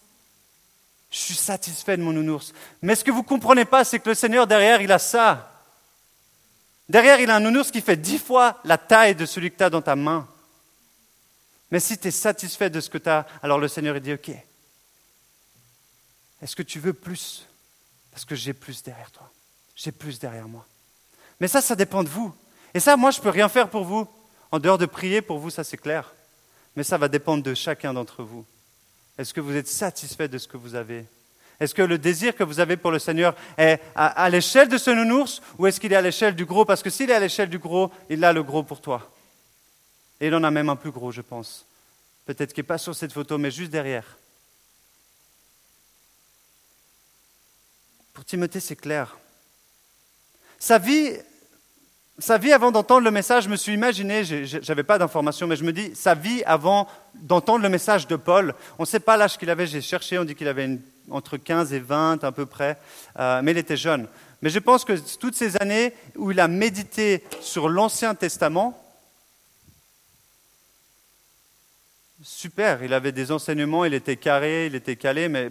[1.11, 2.53] Je suis satisfait de mon nounours.
[2.81, 5.61] Mais ce que vous ne comprenez pas, c'est que le Seigneur, derrière, il a ça.
[6.87, 9.63] Derrière, il a un nounours qui fait dix fois la taille de celui que tu
[9.63, 10.27] as dans ta main.
[11.69, 14.13] Mais si tu es satisfait de ce que tu as, alors le Seigneur il dit,
[14.13, 14.31] OK,
[16.41, 17.45] est-ce que tu veux plus?
[18.11, 19.29] Parce que j'ai plus derrière toi.
[19.75, 20.65] J'ai plus derrière moi.
[21.39, 22.33] Mais ça, ça dépend de vous.
[22.73, 24.07] Et ça, moi, je ne peux rien faire pour vous.
[24.51, 26.13] En dehors de prier pour vous, ça c'est clair.
[26.75, 28.45] Mais ça va dépendre de chacun d'entre vous.
[29.17, 31.05] Est-ce que vous êtes satisfait de ce que vous avez?
[31.59, 34.89] Est-ce que le désir que vous avez pour le Seigneur est à, l'échelle de ce
[34.89, 36.65] nounours ou est-ce qu'il est à l'échelle du gros?
[36.65, 39.11] Parce que s'il est à l'échelle du gros, il a le gros pour toi.
[40.19, 41.67] Et il en a même un plus gros, je pense.
[42.25, 44.17] Peut-être qu'il n'est pas sur cette photo, mais juste derrière.
[48.13, 49.17] Pour Timothée, c'est clair.
[50.57, 51.13] Sa vie
[52.19, 55.55] sa vie avant d'entendre le message, je me suis imaginé, je n'avais pas d'informations, mais
[55.55, 59.17] je me dis, sa vie avant d'entendre le message de Paul, on ne sait pas
[59.17, 60.77] l'âge qu'il avait, j'ai cherché, on dit qu'il avait
[61.09, 62.77] entre 15 et 20 à peu près,
[63.19, 64.07] euh, mais il était jeune.
[64.41, 68.77] Mais je pense que toutes ces années où il a médité sur l'Ancien Testament,
[72.23, 75.49] super, il avait des enseignements, il était carré, il était calé, mais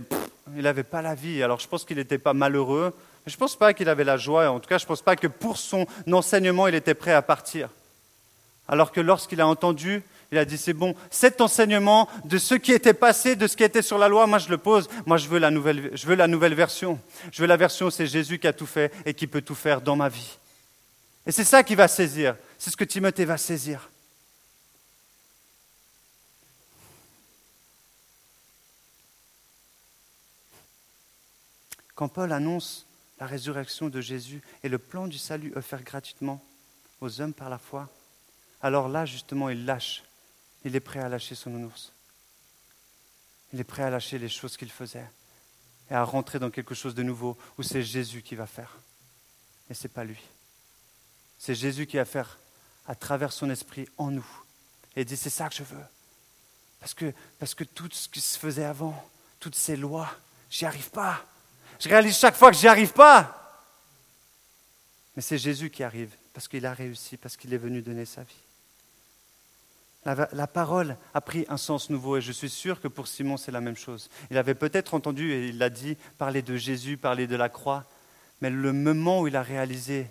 [0.57, 1.43] il n'avait pas la vie.
[1.43, 2.95] Alors je pense qu'il n'était pas malheureux,
[3.27, 5.17] je ne pense pas qu'il avait la joie, en tout cas je ne pense pas
[5.17, 7.69] que pour son enseignement il était prêt à partir.
[8.69, 10.03] Alors que lorsqu'il a entendu,
[10.33, 13.65] il a dit c'est bon, cet enseignement de ce qui était passé, de ce qui
[13.65, 16.15] était sur la loi, moi je le pose, moi je veux la nouvelle, je veux
[16.15, 17.01] la nouvelle version.
[17.33, 19.81] Je veux la version, c'est Jésus qui a tout fait et qui peut tout faire
[19.81, 20.39] dans ma vie.
[21.27, 22.37] Et c'est ça qu'il va saisir.
[22.59, 23.91] C'est ce que Timothée va saisir.
[31.95, 32.87] Quand Paul annonce
[33.21, 36.43] la résurrection de Jésus et le plan du salut offert gratuitement
[37.01, 37.89] aux hommes par la foi,
[38.63, 40.03] alors là, justement, il lâche.
[40.65, 41.93] Il est prêt à lâcher son nounours.
[43.53, 45.07] Il est prêt à lâcher les choses qu'il faisait
[45.91, 48.77] et à rentrer dans quelque chose de nouveau où c'est Jésus qui va faire.
[49.71, 50.21] Et ce n'est pas lui.
[51.39, 52.39] C'est Jésus qui va faire
[52.87, 54.27] à travers son esprit en nous.
[54.97, 55.85] Et il dit, c'est ça que je veux.
[56.81, 60.11] Parce que, parce que tout ce qui se faisait avant, toutes ces lois,
[60.51, 61.25] j'y arrive pas.
[61.81, 63.37] Je réalise chaque fois que j'y arrive pas.
[65.17, 68.23] Mais c'est Jésus qui arrive, parce qu'il a réussi, parce qu'il est venu donner sa
[68.23, 68.37] vie.
[70.05, 73.53] La, parole a pris un sens nouveau et je suis sûr que pour Simon c'est
[73.53, 74.09] la même chose.
[74.31, 77.85] Il avait peut-être entendu, et il l'a dit, parler de Jésus, parler de la croix,
[78.41, 80.11] mais le moment où il a réalisé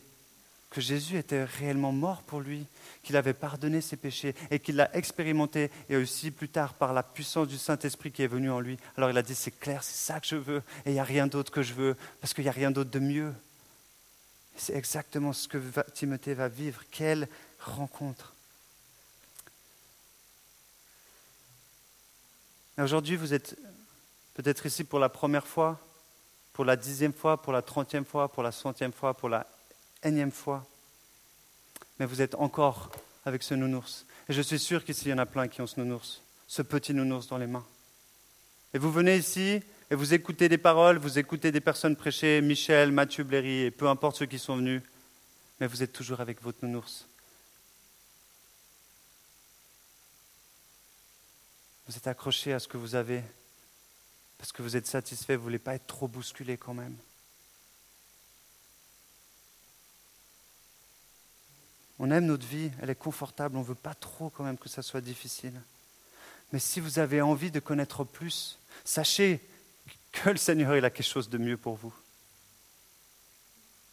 [0.69, 2.65] que Jésus était réellement mort pour lui,
[3.01, 7.01] qu'il avait pardonné ses péchés et qu'il l'a expérimenté, et aussi plus tard par la
[7.01, 9.97] puissance du Saint-Esprit qui est venu en lui, alors il a dit c'est clair, c'est
[9.97, 12.43] ça que je veux, et il n'y a rien d'autre que je veux, parce qu'il
[12.43, 13.33] n'y a rien d'autre de mieux.
[14.55, 15.57] C'est exactement ce que
[15.93, 16.81] Timothée va vivre.
[16.91, 17.27] Quelle
[17.59, 18.33] rencontre
[22.77, 23.57] Aujourd'hui, vous êtes
[24.35, 25.79] peut-être ici pour la première fois,
[26.53, 29.47] pour la dixième fois, pour la trentième fois, pour la centième fois, pour la
[30.03, 30.65] énième fois.
[31.99, 32.91] Mais vous êtes encore
[33.25, 34.05] avec ce nounours.
[34.27, 36.61] Et je suis sûr qu'ici, il y en a plein qui ont ce nounours, ce
[36.61, 37.65] petit nounours dans les mains.
[38.73, 42.91] Et vous venez ici et vous écoutez des paroles, vous écoutez des personnes prêcher, Michel,
[42.91, 44.83] Mathieu Bléry, et peu importe ceux qui sont venus,
[45.59, 47.07] mais vous êtes toujours avec votre nounours.
[51.87, 53.23] Vous êtes accroché à ce que vous avez
[54.37, 56.95] parce que vous êtes satisfait, vous ne voulez pas être trop bousculé quand même.
[61.99, 64.69] On aime notre vie, elle est confortable, on ne veut pas trop quand même que
[64.69, 65.61] ça soit difficile.
[66.51, 69.41] Mais si vous avez envie de connaître plus, sachez
[70.11, 71.93] que le Seigneur il a quelque chose de mieux pour vous.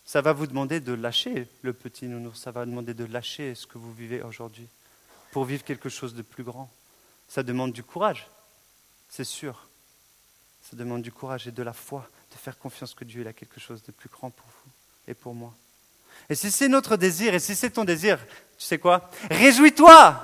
[0.05, 3.67] Ça va vous demander de lâcher le petit nounours, ça va demander de lâcher ce
[3.67, 4.69] que vous vivez aujourd'hui
[5.33, 6.71] pour vivre quelque chose de plus grand.
[7.29, 8.29] Ça demande du courage,
[9.09, 9.69] c'est sûr.
[10.63, 13.61] Ça demande du courage et de la foi, de faire confiance que Dieu a quelque
[13.61, 14.71] chose de plus grand pour vous
[15.09, 15.53] et pour moi.
[16.29, 18.19] Et si c'est notre désir, et si c'est ton désir,
[18.59, 19.11] tu sais quoi?
[19.31, 20.21] Réjouis-toi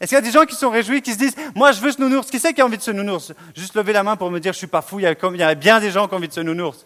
[0.00, 1.92] Est-ce qu'il y a des gens qui sont réjouis, qui se disent Moi, je veux
[1.92, 3.32] ce nounours Qui c'est qui a envie de ce nounours?
[3.54, 5.80] Juste lever la main pour me dire Je suis pas fou, il y, a, bien
[5.80, 6.84] des gens qui ont envie de ce nounours.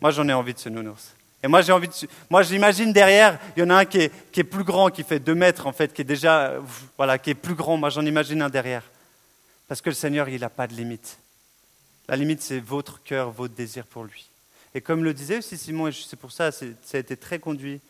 [0.00, 1.14] Moi, j'en ai envie de ce nounours.
[1.44, 1.94] Et moi, j'ai envie de,
[2.30, 5.34] moi, j'imagine derrière, il y en a un qui est, plus grand, qui fait deux
[5.34, 6.54] mètres, en fait, qui est déjà,
[6.96, 7.76] voilà, qui est plus grand.
[7.76, 8.84] Moi, j'en imagine un derrière.
[9.68, 11.18] Parce que le Seigneur, il n'a pas de limite.
[12.08, 14.31] La limite, c'est votre cœur, votre désir pour lui.
[14.74, 17.80] Et comme le disait aussi Simon, et c'est pour ça, ça a été très conduit,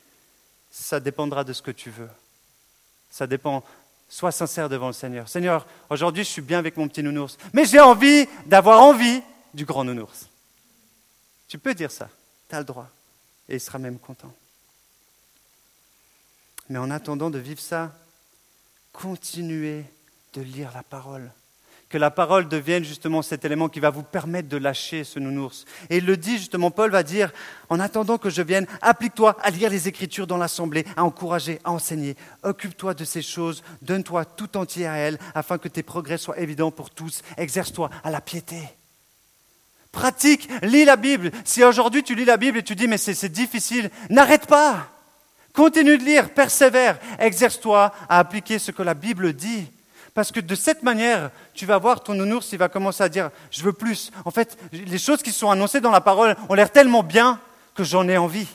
[0.71, 2.09] ça dépendra de ce que tu veux.
[3.11, 3.63] Ça dépend.
[4.09, 5.29] Sois sincère devant le Seigneur.
[5.29, 9.23] Seigneur, aujourd'hui, je suis bien avec mon petit nounours, mais j'ai envie d'avoir envie
[9.55, 10.29] du grand nounours.
[11.49, 12.09] Tu peux dire ça.
[12.49, 12.91] Tu as le droit
[13.49, 14.35] et il sera même content.
[16.69, 17.95] Mais en attendant de vivre ça,
[18.93, 19.85] continuez
[20.33, 21.31] de lire la parole.
[21.93, 25.67] Que la parole devienne justement cet élément qui va vous permettre de lâcher ce nounours.
[25.91, 27.31] Et il le dit justement, Paul va dire,
[27.69, 31.71] en attendant que je vienne, applique-toi à lire les Écritures dans l'Assemblée, à encourager, à
[31.71, 32.17] enseigner.
[32.45, 36.71] Occupe-toi de ces choses, donne-toi tout entier à elles, afin que tes progrès soient évidents
[36.71, 37.21] pour tous.
[37.37, 38.57] Exerce-toi à la piété.
[39.93, 41.31] Pratique, lis la Bible.
[41.45, 44.89] Si aujourd'hui tu lis la Bible et tu dis mais c'est difficile, n'arrête pas.
[45.53, 49.67] Continue de lire, persévère, exerce-toi à appliquer ce que la Bible dit.
[50.15, 53.31] Parce que de cette manière, tu vas voir ton nounours, il va commencer à dire
[53.51, 54.11] Je veux plus.
[54.25, 57.41] En fait, les choses qui sont annoncées dans la parole ont l'air tellement bien
[57.75, 58.49] que j'en ai envie.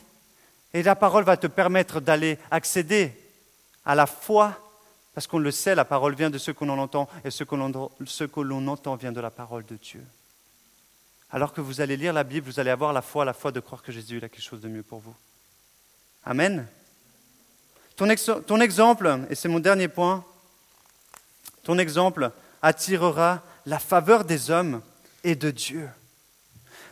[0.74, 3.14] Et la parole va te permettre d'aller accéder
[3.86, 4.60] à la foi,
[5.16, 7.56] parce qu'on le sait, la parole vient de ce qu'on en entend, et ce que
[8.42, 10.04] l'on entend vient de la parole de Dieu.
[11.32, 13.60] Alors que vous allez lire la Bible, vous allez avoir la foi, la foi de
[13.60, 15.16] croire que Jésus a quelque chose de mieux pour vous.
[16.24, 16.68] Amen.
[17.96, 18.08] Ton,
[18.46, 20.24] ton exemple, et c'est mon dernier point,
[21.68, 24.82] ton exemple attirera la faveur des hommes
[25.26, 25.90] et de Dieu.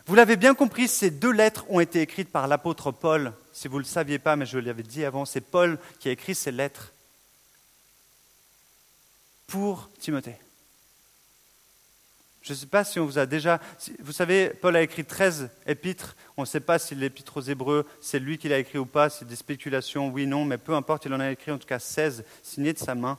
[0.05, 3.31] Vous l'avez bien compris, ces deux lettres ont été écrites par l'apôtre Paul.
[3.53, 6.11] Si vous ne le saviez pas, mais je l'avais dit avant, c'est Paul qui a
[6.11, 6.91] écrit ces lettres
[9.47, 10.35] pour Timothée.
[12.41, 13.61] Je ne sais pas si on vous a déjà...
[13.99, 16.17] Vous savez, Paul a écrit 13 épîtres.
[16.35, 19.09] On ne sait pas si l'épître aux Hébreux, c'est lui qui l'a écrit ou pas.
[19.09, 21.79] C'est des spéculations, oui, non, mais peu importe, il en a écrit en tout cas
[21.79, 23.17] 16, signés de sa main.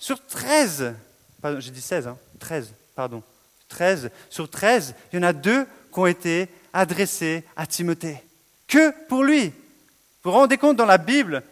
[0.00, 0.94] Sur 13,
[1.42, 3.22] pardon, j'ai dit 16, hein, 13, pardon.
[3.68, 8.24] 13, sur 13, il y en a deux qui ont été adressés à Timothée.
[8.66, 9.50] Que pour lui.
[10.22, 11.42] Vous vous rendez compte, dans la Bible,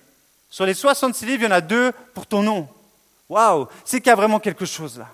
[0.48, 2.68] sur les 66 livres, il y en a deux pour ton nom.
[3.28, 5.08] Waouh C'est qu'il y a vraiment quelque chose là.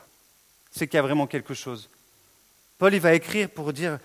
[0.70, 1.90] C'est qu'il y a vraiment quelque chose.
[2.78, 3.98] Paul, il va écrire pour dire,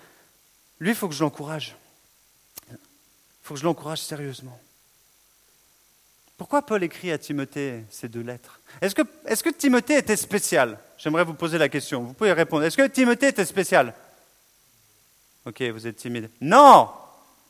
[0.80, 1.76] lui, il faut que je l'encourage.
[2.68, 2.76] Il
[3.44, 4.60] faut que je l'encourage sérieusement.
[6.40, 8.60] Pourquoi Paul écrit à Timothée ces deux lettres?
[8.80, 10.78] Est-ce que, est que, Timothée était spécial?
[10.96, 12.02] J'aimerais vous poser la question.
[12.02, 12.64] Vous pouvez répondre.
[12.64, 13.92] Est-ce que Timothée était spécial?
[15.44, 16.30] Ok, vous êtes timide.
[16.40, 16.88] Non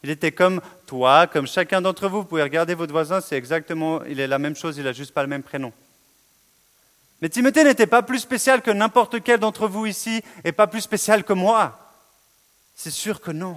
[0.03, 2.23] Il était comme toi, comme chacun d'entre vous.
[2.23, 5.15] Vous pouvez regarder votre voisin, c'est exactement, il est la même chose, il n'a juste
[5.15, 5.73] pas le même prénom.
[7.23, 10.81] Mais Timothée n'était pas plus spécial que n'importe quel d'entre vous ici et pas plus
[10.81, 11.79] spécial que moi.
[12.75, 13.57] C'est sûr que non.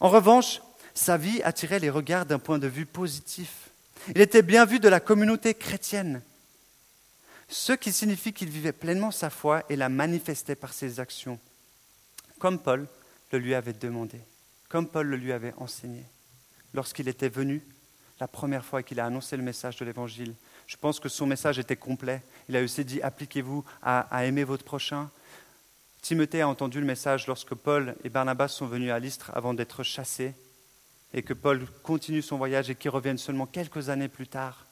[0.00, 0.60] En revanche,
[0.94, 3.70] sa vie attirait les regards d'un point de vue positif.
[4.14, 6.22] Il était bien vu de la communauté chrétienne,
[7.48, 11.38] ce qui signifie qu'il vivait pleinement sa foi et la manifestait par ses actions,
[12.38, 12.86] comme Paul
[13.32, 14.20] le lui avait demandé,
[14.68, 16.04] comme Paul le lui avait enseigné.
[16.72, 17.62] Lorsqu'il était venu,
[18.20, 20.34] la première fois qu'il a annoncé le message de l'Évangile,
[20.66, 22.22] je pense que son message était complet.
[22.48, 25.10] Il a aussi dit appliquez-vous à, aimer votre prochain.
[26.00, 29.82] Timothée a entendu le message lorsque Paul et Barnabas sont venus à l'Istre avant d'être
[29.82, 30.34] chassés
[31.14, 34.66] et que Paul continue son voyage et qu'il revienne seulement quelques années plus tard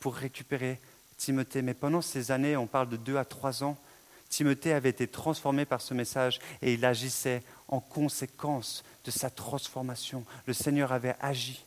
[0.00, 0.80] pour récupérer
[1.18, 1.62] Timothée.
[1.62, 3.76] Mais pendant ces années, on parle de deux à trois ans,
[4.30, 10.24] Timothée avait été transformé par ce message et il agissait en conséquence de sa transformation.
[10.46, 11.64] Le Seigneur avait agi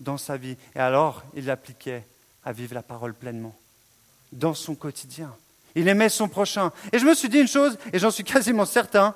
[0.00, 2.04] dans sa vie et alors il l'appliquait
[2.44, 3.54] à vivre la parole pleinement,
[4.32, 5.32] dans son quotidien.
[5.76, 6.72] Il aimait son prochain.
[6.92, 9.14] Et je me suis dit une chose, et j'en suis quasiment certain,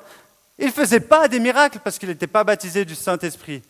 [0.58, 3.62] il ne faisait pas des miracles parce qu'il n'était pas baptisé du Saint-Esprit.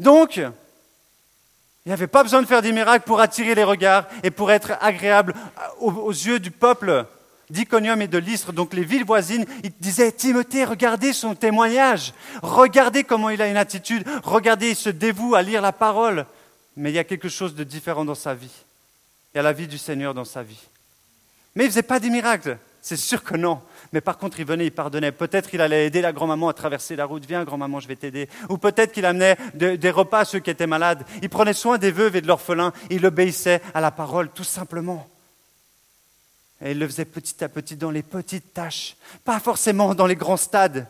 [0.00, 4.30] Donc, il n'y avait pas besoin de faire des miracles pour attirer les regards et
[4.30, 5.34] pour être agréable
[5.78, 7.04] aux, yeux du peuple
[7.50, 9.44] d'Iconium et de l'Istre, donc les villes voisines.
[9.62, 14.88] Il disait, Timothée, regardez son témoignage, regardez comment il a une attitude, regardez, il se
[14.88, 16.24] dévoue à lire la parole.
[16.76, 18.64] Mais il y a quelque chose de différent dans sa vie
[19.34, 20.60] et à la vie du Seigneur dans sa vie.
[21.54, 23.60] Mais il ne faisait pas des miracles, c'est sûr que non.
[23.92, 25.12] Mais par contre, il venait, il pardonnait.
[25.12, 27.24] Peut-être qu'il allait aider la grand-maman à traverser la route.
[27.26, 28.28] Viens, grand-maman, je vais t'aider.
[28.48, 31.04] Ou peut-être qu'il amenait des repas à ceux qui étaient malades.
[31.22, 32.72] Il prenait soin des veuves et de l'orphelin.
[32.90, 35.08] Il obéissait à la parole, tout simplement.
[36.62, 40.16] Et il le faisait petit à petit dans les petites tâches, pas forcément dans les
[40.16, 40.86] grands stades.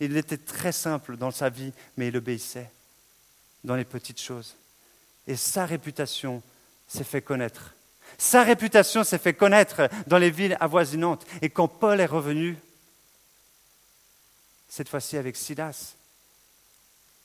[0.00, 2.70] Il était très simple dans sa vie, mais il obéissait
[3.64, 4.54] dans les petites choses.
[5.26, 6.42] Et sa réputation
[6.86, 7.74] s'est fait connaître.
[8.18, 11.26] Sa réputation s'est fait connaître dans les villes avoisinantes.
[11.42, 12.58] Et quand Paul est revenu,
[14.68, 15.94] cette fois-ci avec Silas,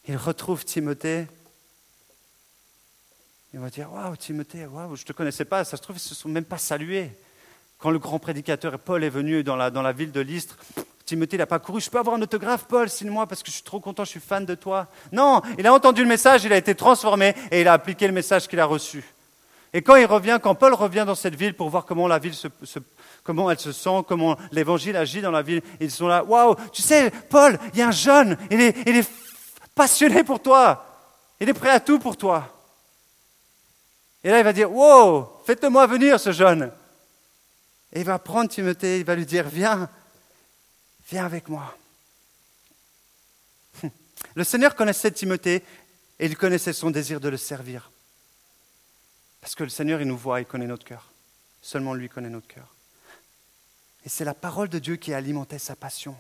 [0.08, 1.28] il retrouve Timothée.
[3.54, 5.64] Il va dire Waouh, Timothée, waouh, je ne te connaissais pas.
[5.64, 7.12] Ça se trouve, ils ne se sont même pas salués.
[7.78, 10.58] Quand le grand prédicateur Paul est venu dans la, dans la ville de Lystre,
[11.06, 11.82] Timothée n'a pas couru.
[11.82, 14.20] Je peux avoir un autographe, Paul, signe-moi, parce que je suis trop content, je suis
[14.20, 14.88] fan de toi.
[15.12, 18.14] Non, il a entendu le message, il a été transformé et il a appliqué le
[18.14, 19.04] message qu'il a reçu.
[19.74, 22.34] Et quand il revient, quand Paul revient dans cette ville pour voir comment la ville
[22.34, 22.48] se,
[23.24, 26.82] comment elle se sent, comment l'évangile agit dans la ville, ils sont là, waouh, tu
[26.82, 29.10] sais, Paul, il y a un jeune, il est, il est
[29.76, 30.86] passionné pour toi,
[31.40, 32.56] il est prêt à tout pour toi.
[34.24, 36.72] Et là, il va dire, wow, faites-moi venir ce jeune.
[37.94, 39.90] Et il va prendre Timothée, il va lui dire, viens,
[41.10, 41.76] viens avec moi.
[44.36, 45.64] Le Seigneur connaissait Timothée
[46.20, 47.92] et il connaissait son désir de le servir.
[49.42, 51.12] Parce que le Seigneur, il nous voit, il connaît notre cœur.
[51.62, 52.74] Seulement lui connaît notre cœur.
[54.06, 56.16] Et c'est la parole de Dieu qui alimentait sa passion.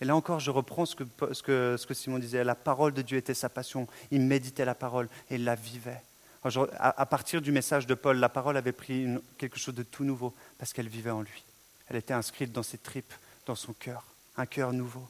[0.00, 2.44] Et là encore, je reprends ce que, Simon disait.
[2.44, 3.88] La parole de Dieu était sa passion.
[4.10, 6.02] Il méditait la parole et il la vivait.
[6.44, 10.34] à, partir du message de Paul, la parole avait pris quelque chose de tout nouveau
[10.58, 11.44] parce qu'elle vivait en lui.
[11.88, 13.12] Elle était inscrite dans ses tripes,
[13.46, 14.04] dans son cœur.
[14.36, 15.08] Un cœur nouveau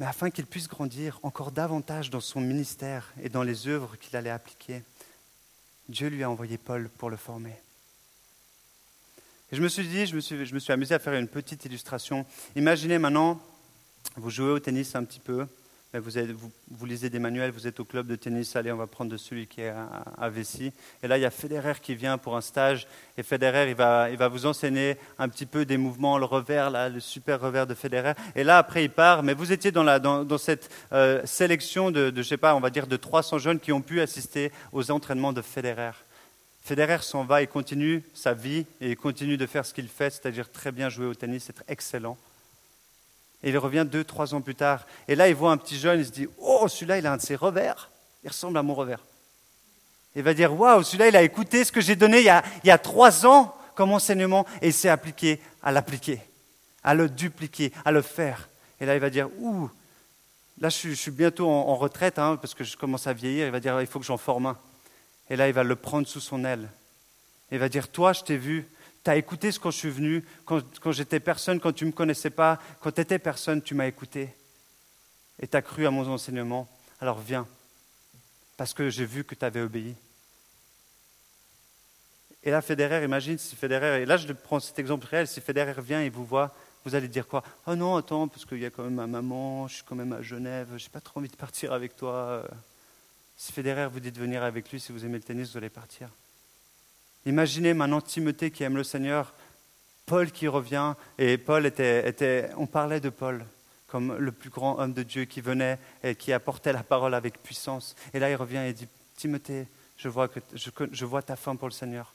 [0.00, 4.16] mais afin qu'il puisse grandir encore davantage dans son ministère et dans les œuvres qu'il
[4.16, 4.82] allait appliquer,
[5.90, 7.54] Dieu lui a envoyé Paul pour le former.
[9.52, 11.28] Et je me suis dit, je me suis, je me suis amusé à faire une
[11.28, 12.24] petite illustration.
[12.56, 13.42] Imaginez maintenant,
[14.16, 15.46] vous jouez au tennis un petit peu,
[15.92, 19.48] vous, lisez des manuels, vous êtes au club de tennis, allez, on va prendre celui
[19.48, 20.72] qui est à, à Vessi.
[21.02, 22.86] Et là, il y a Federer qui vient pour un stage.
[23.18, 26.70] Et Federer, il va, il va vous enseigner un petit peu des mouvements, le revers,
[26.70, 28.12] là, le super revers de Federer.
[28.36, 29.24] Et là, après, il part.
[29.24, 32.96] Mais vous étiez dans, cette euh, sélection de, je sais pas, on va dire de
[32.96, 35.92] 300 jeunes qui ont pu assister aux entraînements de Federer.
[36.62, 40.52] Federer s'en va, il continue sa vie et continue de faire ce qu'il fait, c'est-à-dire
[40.52, 42.16] très bien jouer au tennis, être excellent.
[43.42, 44.86] Et il revient deux, trois ans plus tard.
[45.08, 47.16] Et là, il voit un petit jeune, il se dit Oh, celui-là, il a un
[47.16, 47.90] de ses revers.
[48.22, 49.02] Il ressemble à mon revers.
[50.14, 52.24] Il va dire Waouh, celui-là, il a écouté ce que j'ai donné il
[52.64, 56.20] y, a, trois ans comme enseignement et il s'est appliqué à l'appliquer,
[56.84, 58.48] à le dupliquer, à le faire.
[58.80, 59.70] Et là, il va dire Ouh,
[60.58, 63.46] là, je suis, bientôt en, retraite, hein, parce que je commence à vieillir.
[63.46, 64.58] Il va dire, il faut que j'en forme un.
[65.30, 66.68] Et là, il va le prendre sous son aile.
[67.52, 68.68] Il va dire, toi, je t'ai vu,
[69.04, 71.90] tu as écouté ce quand je suis venu, quand, quand j'étais personne, quand tu ne
[71.90, 74.34] me connaissais pas, quand tu étais personne, tu m'as écouté.
[75.38, 76.68] Et tu as cru à mon enseignement.
[77.00, 77.46] Alors viens,
[78.56, 79.94] parce que j'ai vu que tu avais obéi.
[82.42, 85.80] Et là, Federer, imagine si Federer, et là je prends cet exemple réel, si Federer
[85.82, 87.42] vient et vous voit, vous allez dire quoi?
[87.66, 90.12] Oh non, attends, parce qu'il y a quand même ma maman, je suis quand même
[90.12, 92.46] à Genève, je n'ai pas trop envie de partir avec toi.
[93.36, 95.70] Si Federer vous dit de venir avec lui, si vous aimez le tennis, vous allez
[95.70, 96.10] partir.
[97.26, 99.34] Imaginez maintenant Timothée qui aime le Seigneur,
[100.06, 103.44] Paul qui revient, et Paul était, on parlait de Paul
[103.86, 107.42] comme le plus grand homme de Dieu qui venait et qui apportait la parole avec
[107.42, 107.96] puissance.
[108.14, 109.66] Et là, il revient et dit, Timothée,
[109.96, 110.28] je vois,
[111.02, 112.14] vois ta faim pour le Seigneur.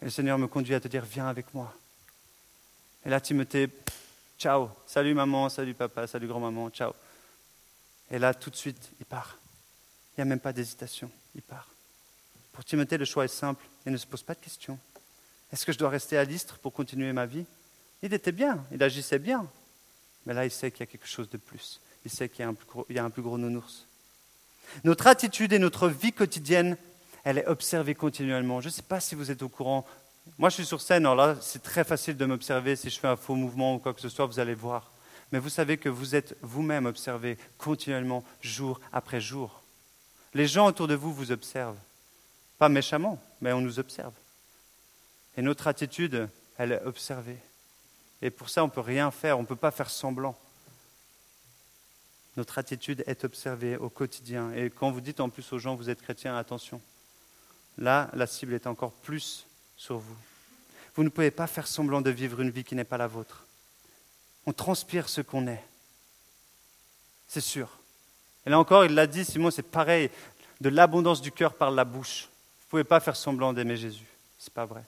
[0.00, 1.74] Et le Seigneur me conduit à te dire, viens avec moi.
[3.04, 3.68] Et là, Timothée,
[4.38, 6.92] ciao, salut maman, salut papa, salut grand-maman, ciao.
[8.10, 9.38] Et là, tout de suite, il part.
[10.12, 11.71] Il n'y a même pas d'hésitation, il part.
[12.52, 14.78] Pour Timothée, le choix est simple, il ne se pose pas de questions.
[15.52, 17.44] Est-ce que je dois rester à l'Istre pour continuer ma vie?
[18.02, 19.46] Il était bien, il agissait bien.
[20.26, 21.80] Mais là, il sait qu'il y a quelque chose de plus.
[22.04, 23.86] Il sait qu'il y a un plus gros, il y a un plus gros nounours.
[24.84, 26.76] Notre attitude et notre vie quotidienne
[27.24, 28.60] elle est observée continuellement.
[28.60, 29.86] Je ne sais pas si vous êtes au courant.
[30.38, 32.76] Moi, je suis sur scène, alors là, c'est très facile de m'observer.
[32.76, 34.90] Si je fais un faux mouvement ou quoi que ce soit, vous allez voir.
[35.30, 39.62] Mais vous savez que vous êtes vous-même observé continuellement, jour après jour.
[40.34, 41.78] Les gens autour de vous vous observent.
[42.62, 44.12] Pas méchamment, mais on nous observe.
[45.36, 47.38] Et notre attitude, elle est observée.
[48.22, 50.38] Et pour ça, on ne peut rien faire, on ne peut pas faire semblant.
[52.36, 54.52] Notre attitude est observée au quotidien.
[54.52, 56.80] Et quand vous dites en plus aux gens, vous êtes chrétien, attention.
[57.78, 59.44] Là, la cible est encore plus
[59.76, 60.16] sur vous.
[60.94, 63.44] Vous ne pouvez pas faire semblant de vivre une vie qui n'est pas la vôtre.
[64.46, 65.64] On transpire ce qu'on est.
[67.26, 67.76] C'est sûr.
[68.46, 70.10] Et là encore, il l'a dit, Simon, c'est pareil.
[70.60, 72.28] De l'abondance du cœur par la bouche.
[72.72, 74.06] Vous ne pouvez pas faire semblant d'aimer Jésus.
[74.38, 74.82] Ce n'est pas vrai.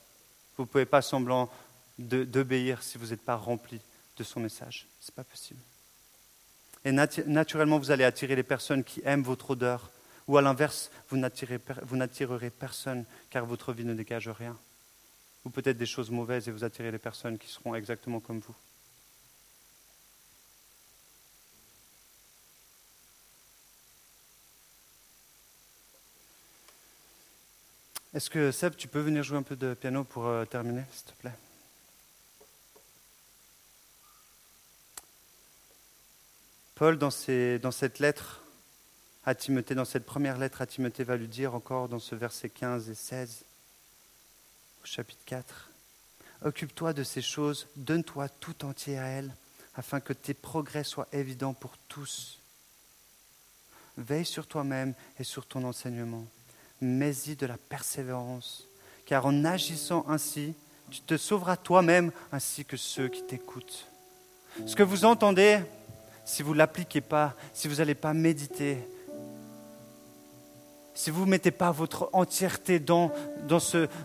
[0.56, 1.50] Vous ne pouvez pas semblant
[1.98, 3.78] d'obéir si vous n'êtes pas rempli
[4.16, 4.86] de son message.
[5.00, 5.60] Ce n'est pas possible.
[6.86, 9.90] Et naturellement, vous allez attirer les personnes qui aiment votre odeur,
[10.26, 14.56] ou à l'inverse, vous n'attirerez personne car votre vie ne dégage rien.
[15.44, 18.56] Ou peut-être des choses mauvaises et vous attirez les personnes qui seront exactement comme vous.
[28.14, 31.06] Est-ce que Seb, tu peux venir jouer un peu de piano pour euh, terminer, s'il
[31.06, 31.34] te plaît?
[36.76, 37.08] Paul, dans,
[37.60, 38.40] dans cette lettre,
[39.26, 42.50] à Timothée, dans cette première lettre à Timothée, va lui dire encore dans ce verset
[42.50, 43.44] 15 et 16,
[44.84, 45.70] au chapitre 4,
[46.44, 49.34] Occupe-toi de ces choses, donne-toi tout entier à elles,
[49.74, 52.38] afin que tes progrès soient évidents pour tous.
[53.96, 56.28] Veille sur toi-même et sur ton enseignement.
[56.84, 58.68] Mets-y de la persévérance,
[59.06, 60.54] car en agissant ainsi,
[60.90, 63.86] tu te sauveras toi-même ainsi que ceux qui t'écoutent.
[64.66, 65.60] Ce que vous entendez,
[66.26, 68.86] si vous ne l'appliquez pas, si vous n'allez pas méditer,
[70.92, 73.10] si vous ne mettez pas votre entièreté dans,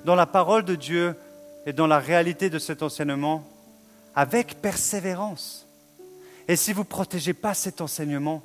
[0.06, 1.16] dans la parole de Dieu
[1.66, 3.46] et dans la réalité de cet enseignement,
[4.16, 5.68] avec persévérance,
[6.48, 8.42] et si vous ne protégez pas cet enseignement,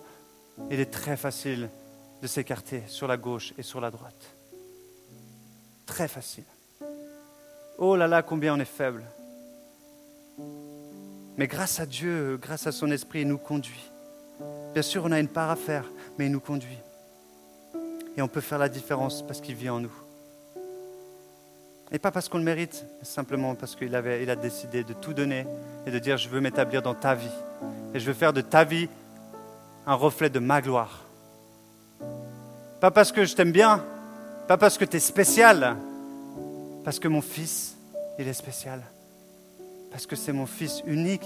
[0.73, 1.71] il est très facile
[2.25, 4.35] de s'écarter sur la gauche et sur la droite.
[5.85, 6.47] Très facile.
[7.77, 9.05] Oh là là, combien on est faible.
[11.37, 13.91] Mais grâce à Dieu, grâce à son esprit, il nous conduit.
[14.73, 15.85] Bien sûr, on a une part à faire,
[16.17, 16.79] mais il nous conduit.
[18.17, 19.95] Et on peut faire la différence parce qu'il vit en nous.
[21.93, 25.13] Et pas parce qu'on le mérite, mais simplement parce qu'il il a décidé de tout
[25.13, 25.47] donner
[25.85, 27.37] et de dire je veux m'établir dans ta vie.
[27.93, 28.89] Et je veux faire de ta vie
[29.87, 31.04] un reflet de ma gloire.
[32.85, 33.83] Pas parce que je t'aime bien,
[34.47, 35.75] pas parce que tu es spécial,
[36.85, 37.79] parce que mon fils,
[38.19, 38.83] il est spécial.
[39.91, 41.25] Parce que c'est mon fils unique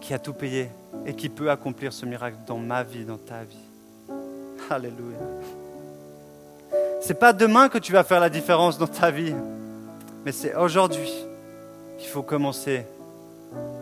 [0.00, 0.70] qui a tout payé
[1.04, 4.16] et qui peut accomplir ce miracle dans ma vie, dans ta vie.
[4.70, 5.18] Alléluia.
[7.02, 9.34] C'est pas demain que tu vas faire la différence dans ta vie,
[10.24, 11.12] mais c'est aujourd'hui
[11.98, 12.86] qu'il faut commencer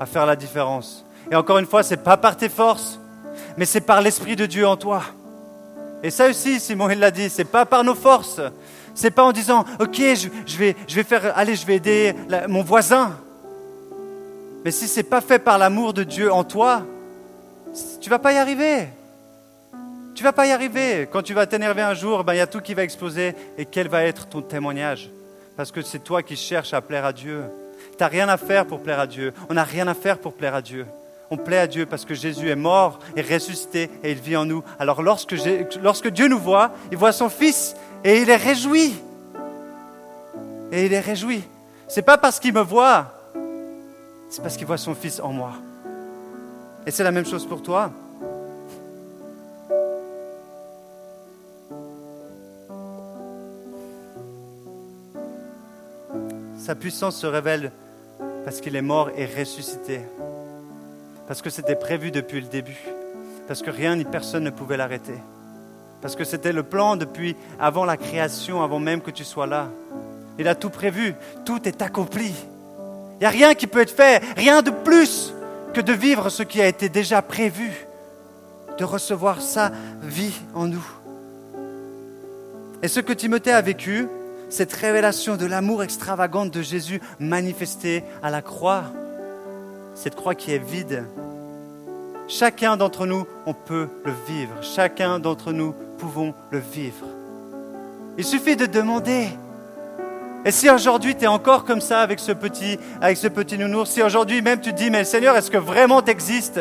[0.01, 1.05] à faire la différence.
[1.31, 2.99] Et encore une fois, c'est pas par tes forces,
[3.59, 5.03] mais c'est par l'Esprit de Dieu en toi.
[6.05, 8.41] Et ça aussi, Simon, il l'a dit, c'est pas par nos forces.
[8.95, 12.15] C'est pas en disant, ok, je, vais, je vais faire, allez, je vais aider
[12.49, 13.19] mon voisin.
[14.65, 16.83] Mais si c'est pas fait par l'amour de Dieu en toi,
[18.01, 18.89] tu vas pas y arriver.
[20.15, 21.09] Tu vas pas y arriver.
[21.11, 23.35] Quand tu vas t'énerver un jour, ben, il y a tout qui va exploser.
[23.57, 25.11] Et quel va être ton témoignage?
[25.57, 27.43] Parce que c'est toi qui cherches à plaire à Dieu.
[27.91, 29.33] Tu n'as rien à faire pour plaire à Dieu.
[29.51, 30.87] On n'a rien à faire pour plaire à Dieu.
[31.31, 34.45] On plaît à Dieu parce que Jésus est mort et ressuscité et il vit en
[34.45, 34.63] nous.
[34.79, 35.35] Alors lorsque,
[35.83, 37.75] lorsque Dieu nous voit, il voit son Fils
[38.05, 38.95] et il est réjoui.
[40.73, 41.43] Et il est réjoui.
[41.87, 43.13] C'est pas parce qu'il me voit,
[44.29, 45.53] c'est parce qu'il voit son Fils en moi.
[46.87, 47.91] Et c'est la même chose pour toi.
[56.59, 57.73] Sa puissance se révèle
[58.45, 60.01] parce qu'il est mort et ressuscité.
[61.29, 62.81] Parce que c'était prévu depuis le début.
[63.47, 65.15] Parce que rien ni personne ne pouvait l'arrêter.
[66.01, 69.69] Parce que c'était le plan depuis avant la création, avant même que tu sois là.
[70.39, 71.15] Il a tout prévu.
[71.45, 72.33] Tout est accompli.
[73.17, 75.35] Il n'y a rien qui peut être fait, rien de plus
[75.75, 77.87] que de vivre ce qui a été déjà prévu,
[78.79, 79.73] de recevoir sa
[80.03, 80.87] vie en nous.
[82.83, 84.07] Et ce que Timothée a vécu,
[84.49, 88.85] cette révélation de l'amour extravagante de Jésus manifesté à la croix,
[89.99, 91.05] cette croix qui est vide,
[92.29, 94.55] chacun d'entre nous, on peut le vivre.
[94.63, 97.05] Chacun d'entre nous pouvons le vivre.
[98.17, 99.29] Il suffit de demander.
[100.45, 103.91] Et si aujourd'hui tu es encore comme ça avec ce petit, avec ce petit nounours,
[103.91, 106.61] si aujourd'hui même tu dis, mais Seigneur, est-ce que vraiment tu existes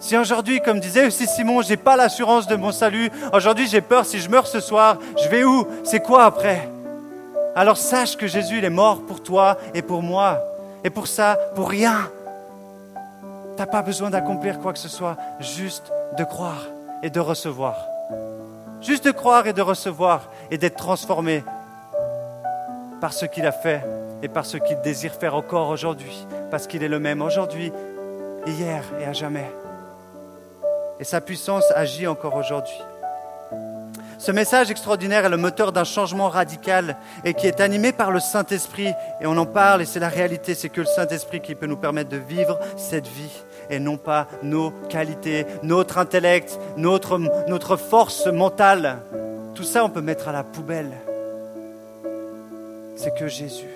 [0.00, 4.04] Si aujourd'hui, comme disait aussi Simon, j'ai pas l'assurance de mon salut, aujourd'hui j'ai peur,
[4.04, 5.64] si je meurs ce soir, je vais où?
[5.84, 6.68] C'est quoi après?
[7.54, 10.40] Alors sache que Jésus, il est mort pour toi et pour moi.
[10.84, 12.10] Et pour ça, pour rien.
[13.56, 16.66] Tu n'as pas besoin d'accomplir quoi que ce soit, juste de croire
[17.02, 17.86] et de recevoir.
[18.80, 21.44] Juste de croire et de recevoir et d'être transformé
[23.00, 23.84] par ce qu'il a fait
[24.22, 27.72] et par ce qu'il désire faire encore aujourd'hui, parce qu'il est le même aujourd'hui,
[28.46, 29.50] hier et à jamais.
[31.00, 32.78] Et sa puissance agit encore aujourd'hui.
[34.22, 38.20] Ce message extraordinaire est le moteur d'un changement radical et qui est animé par le
[38.20, 38.92] Saint-Esprit.
[39.20, 41.76] Et on en parle et c'est la réalité, c'est que le Saint-Esprit qui peut nous
[41.76, 47.18] permettre de vivre cette vie et non pas nos qualités, notre intellect, notre,
[47.48, 48.98] notre force mentale.
[49.56, 50.92] Tout ça, on peut mettre à la poubelle
[52.94, 53.74] c'est que Jésus.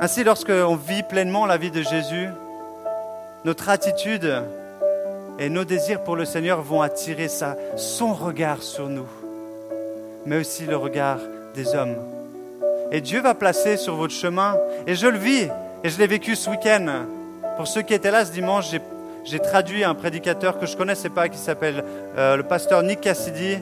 [0.00, 2.30] Ainsi, lorsqu'on vit pleinement la vie de Jésus,
[3.44, 4.42] notre attitude
[5.38, 7.28] et nos désirs pour le Seigneur vont attirer
[7.76, 9.08] son regard sur nous,
[10.26, 11.18] mais aussi le regard
[11.54, 11.96] des hommes.
[12.90, 14.56] Et Dieu va placer sur votre chemin,
[14.86, 15.48] et je le vis,
[15.82, 17.06] et je l'ai vécu ce week-end.
[17.56, 18.66] Pour ceux qui étaient là ce dimanche,
[19.24, 21.84] j'ai traduit un prédicateur que je ne connaissais pas qui s'appelle
[22.18, 23.58] euh, le pasteur Nick Cassidy.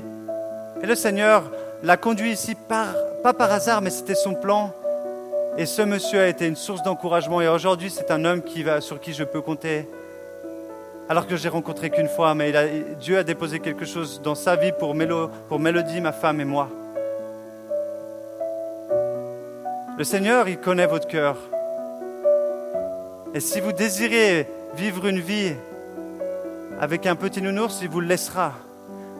[0.82, 1.44] Et le Seigneur
[1.82, 4.72] l'a conduit ici pas par hasard, mais c'était son plan.
[5.58, 7.40] Et ce monsieur a été une source d'encouragement.
[7.40, 9.86] Et aujourd'hui, c'est un homme qui va, sur qui je peux compter.
[11.10, 12.52] Alors que j'ai rencontré qu'une fois, mais
[13.00, 16.68] Dieu a déposé quelque chose dans sa vie pour, Mélodie, ma femme et moi.
[19.98, 21.36] Le Seigneur, il connaît votre cœur.
[23.34, 24.46] Et si vous désirez
[24.76, 25.52] vivre une vie
[26.80, 28.52] avec un petit nounours, il vous le laissera.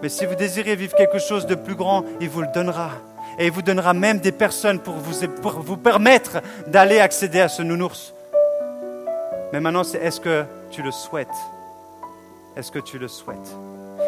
[0.01, 2.91] Mais si vous désirez vivre quelque chose de plus grand, il vous le donnera.
[3.37, 7.49] Et il vous donnera même des personnes pour vous, pour vous permettre d'aller accéder à
[7.49, 8.15] ce nounours.
[9.53, 11.27] Mais maintenant, c'est est-ce que tu le souhaites?
[12.57, 13.57] Est-ce que tu le souhaites?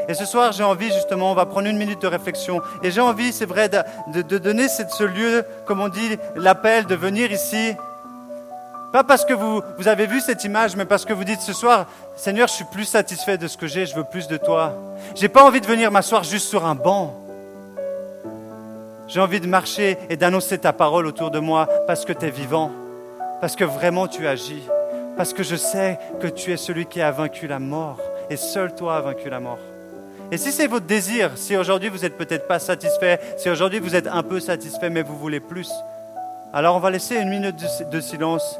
[0.08, 2.60] Et ce soir, j'ai envie justement, on va prendre une minute de réflexion.
[2.82, 7.30] Et j'ai envie, c'est vrai, de, donner ce lieu, comme on dit, l'appel, de venir
[7.30, 7.74] ici
[8.92, 11.54] pas parce que vous, vous avez vu cette image, mais parce que vous dites ce
[11.54, 14.74] soir, Seigneur, je suis plus satisfait de ce que j'ai, je veux plus de toi.
[15.14, 17.14] J'ai pas envie de venir m'asseoir juste sur un banc.
[19.08, 22.30] J'ai envie de marcher et d'annoncer ta parole autour de moi parce que tu es
[22.30, 22.70] vivant,
[23.40, 24.62] parce que vraiment tu agis,
[25.16, 27.98] parce que je sais que tu es celui qui a vaincu la mort
[28.32, 29.58] et seul toi as vaincu la mort.
[30.30, 33.94] Et si c'est votre désir, si aujourd'hui vous n'êtes peut-être pas satisfait, si aujourd'hui vous
[33.94, 35.70] êtes un peu satisfait mais vous voulez plus,
[36.54, 37.56] alors on va laisser une minute
[37.90, 38.58] de silence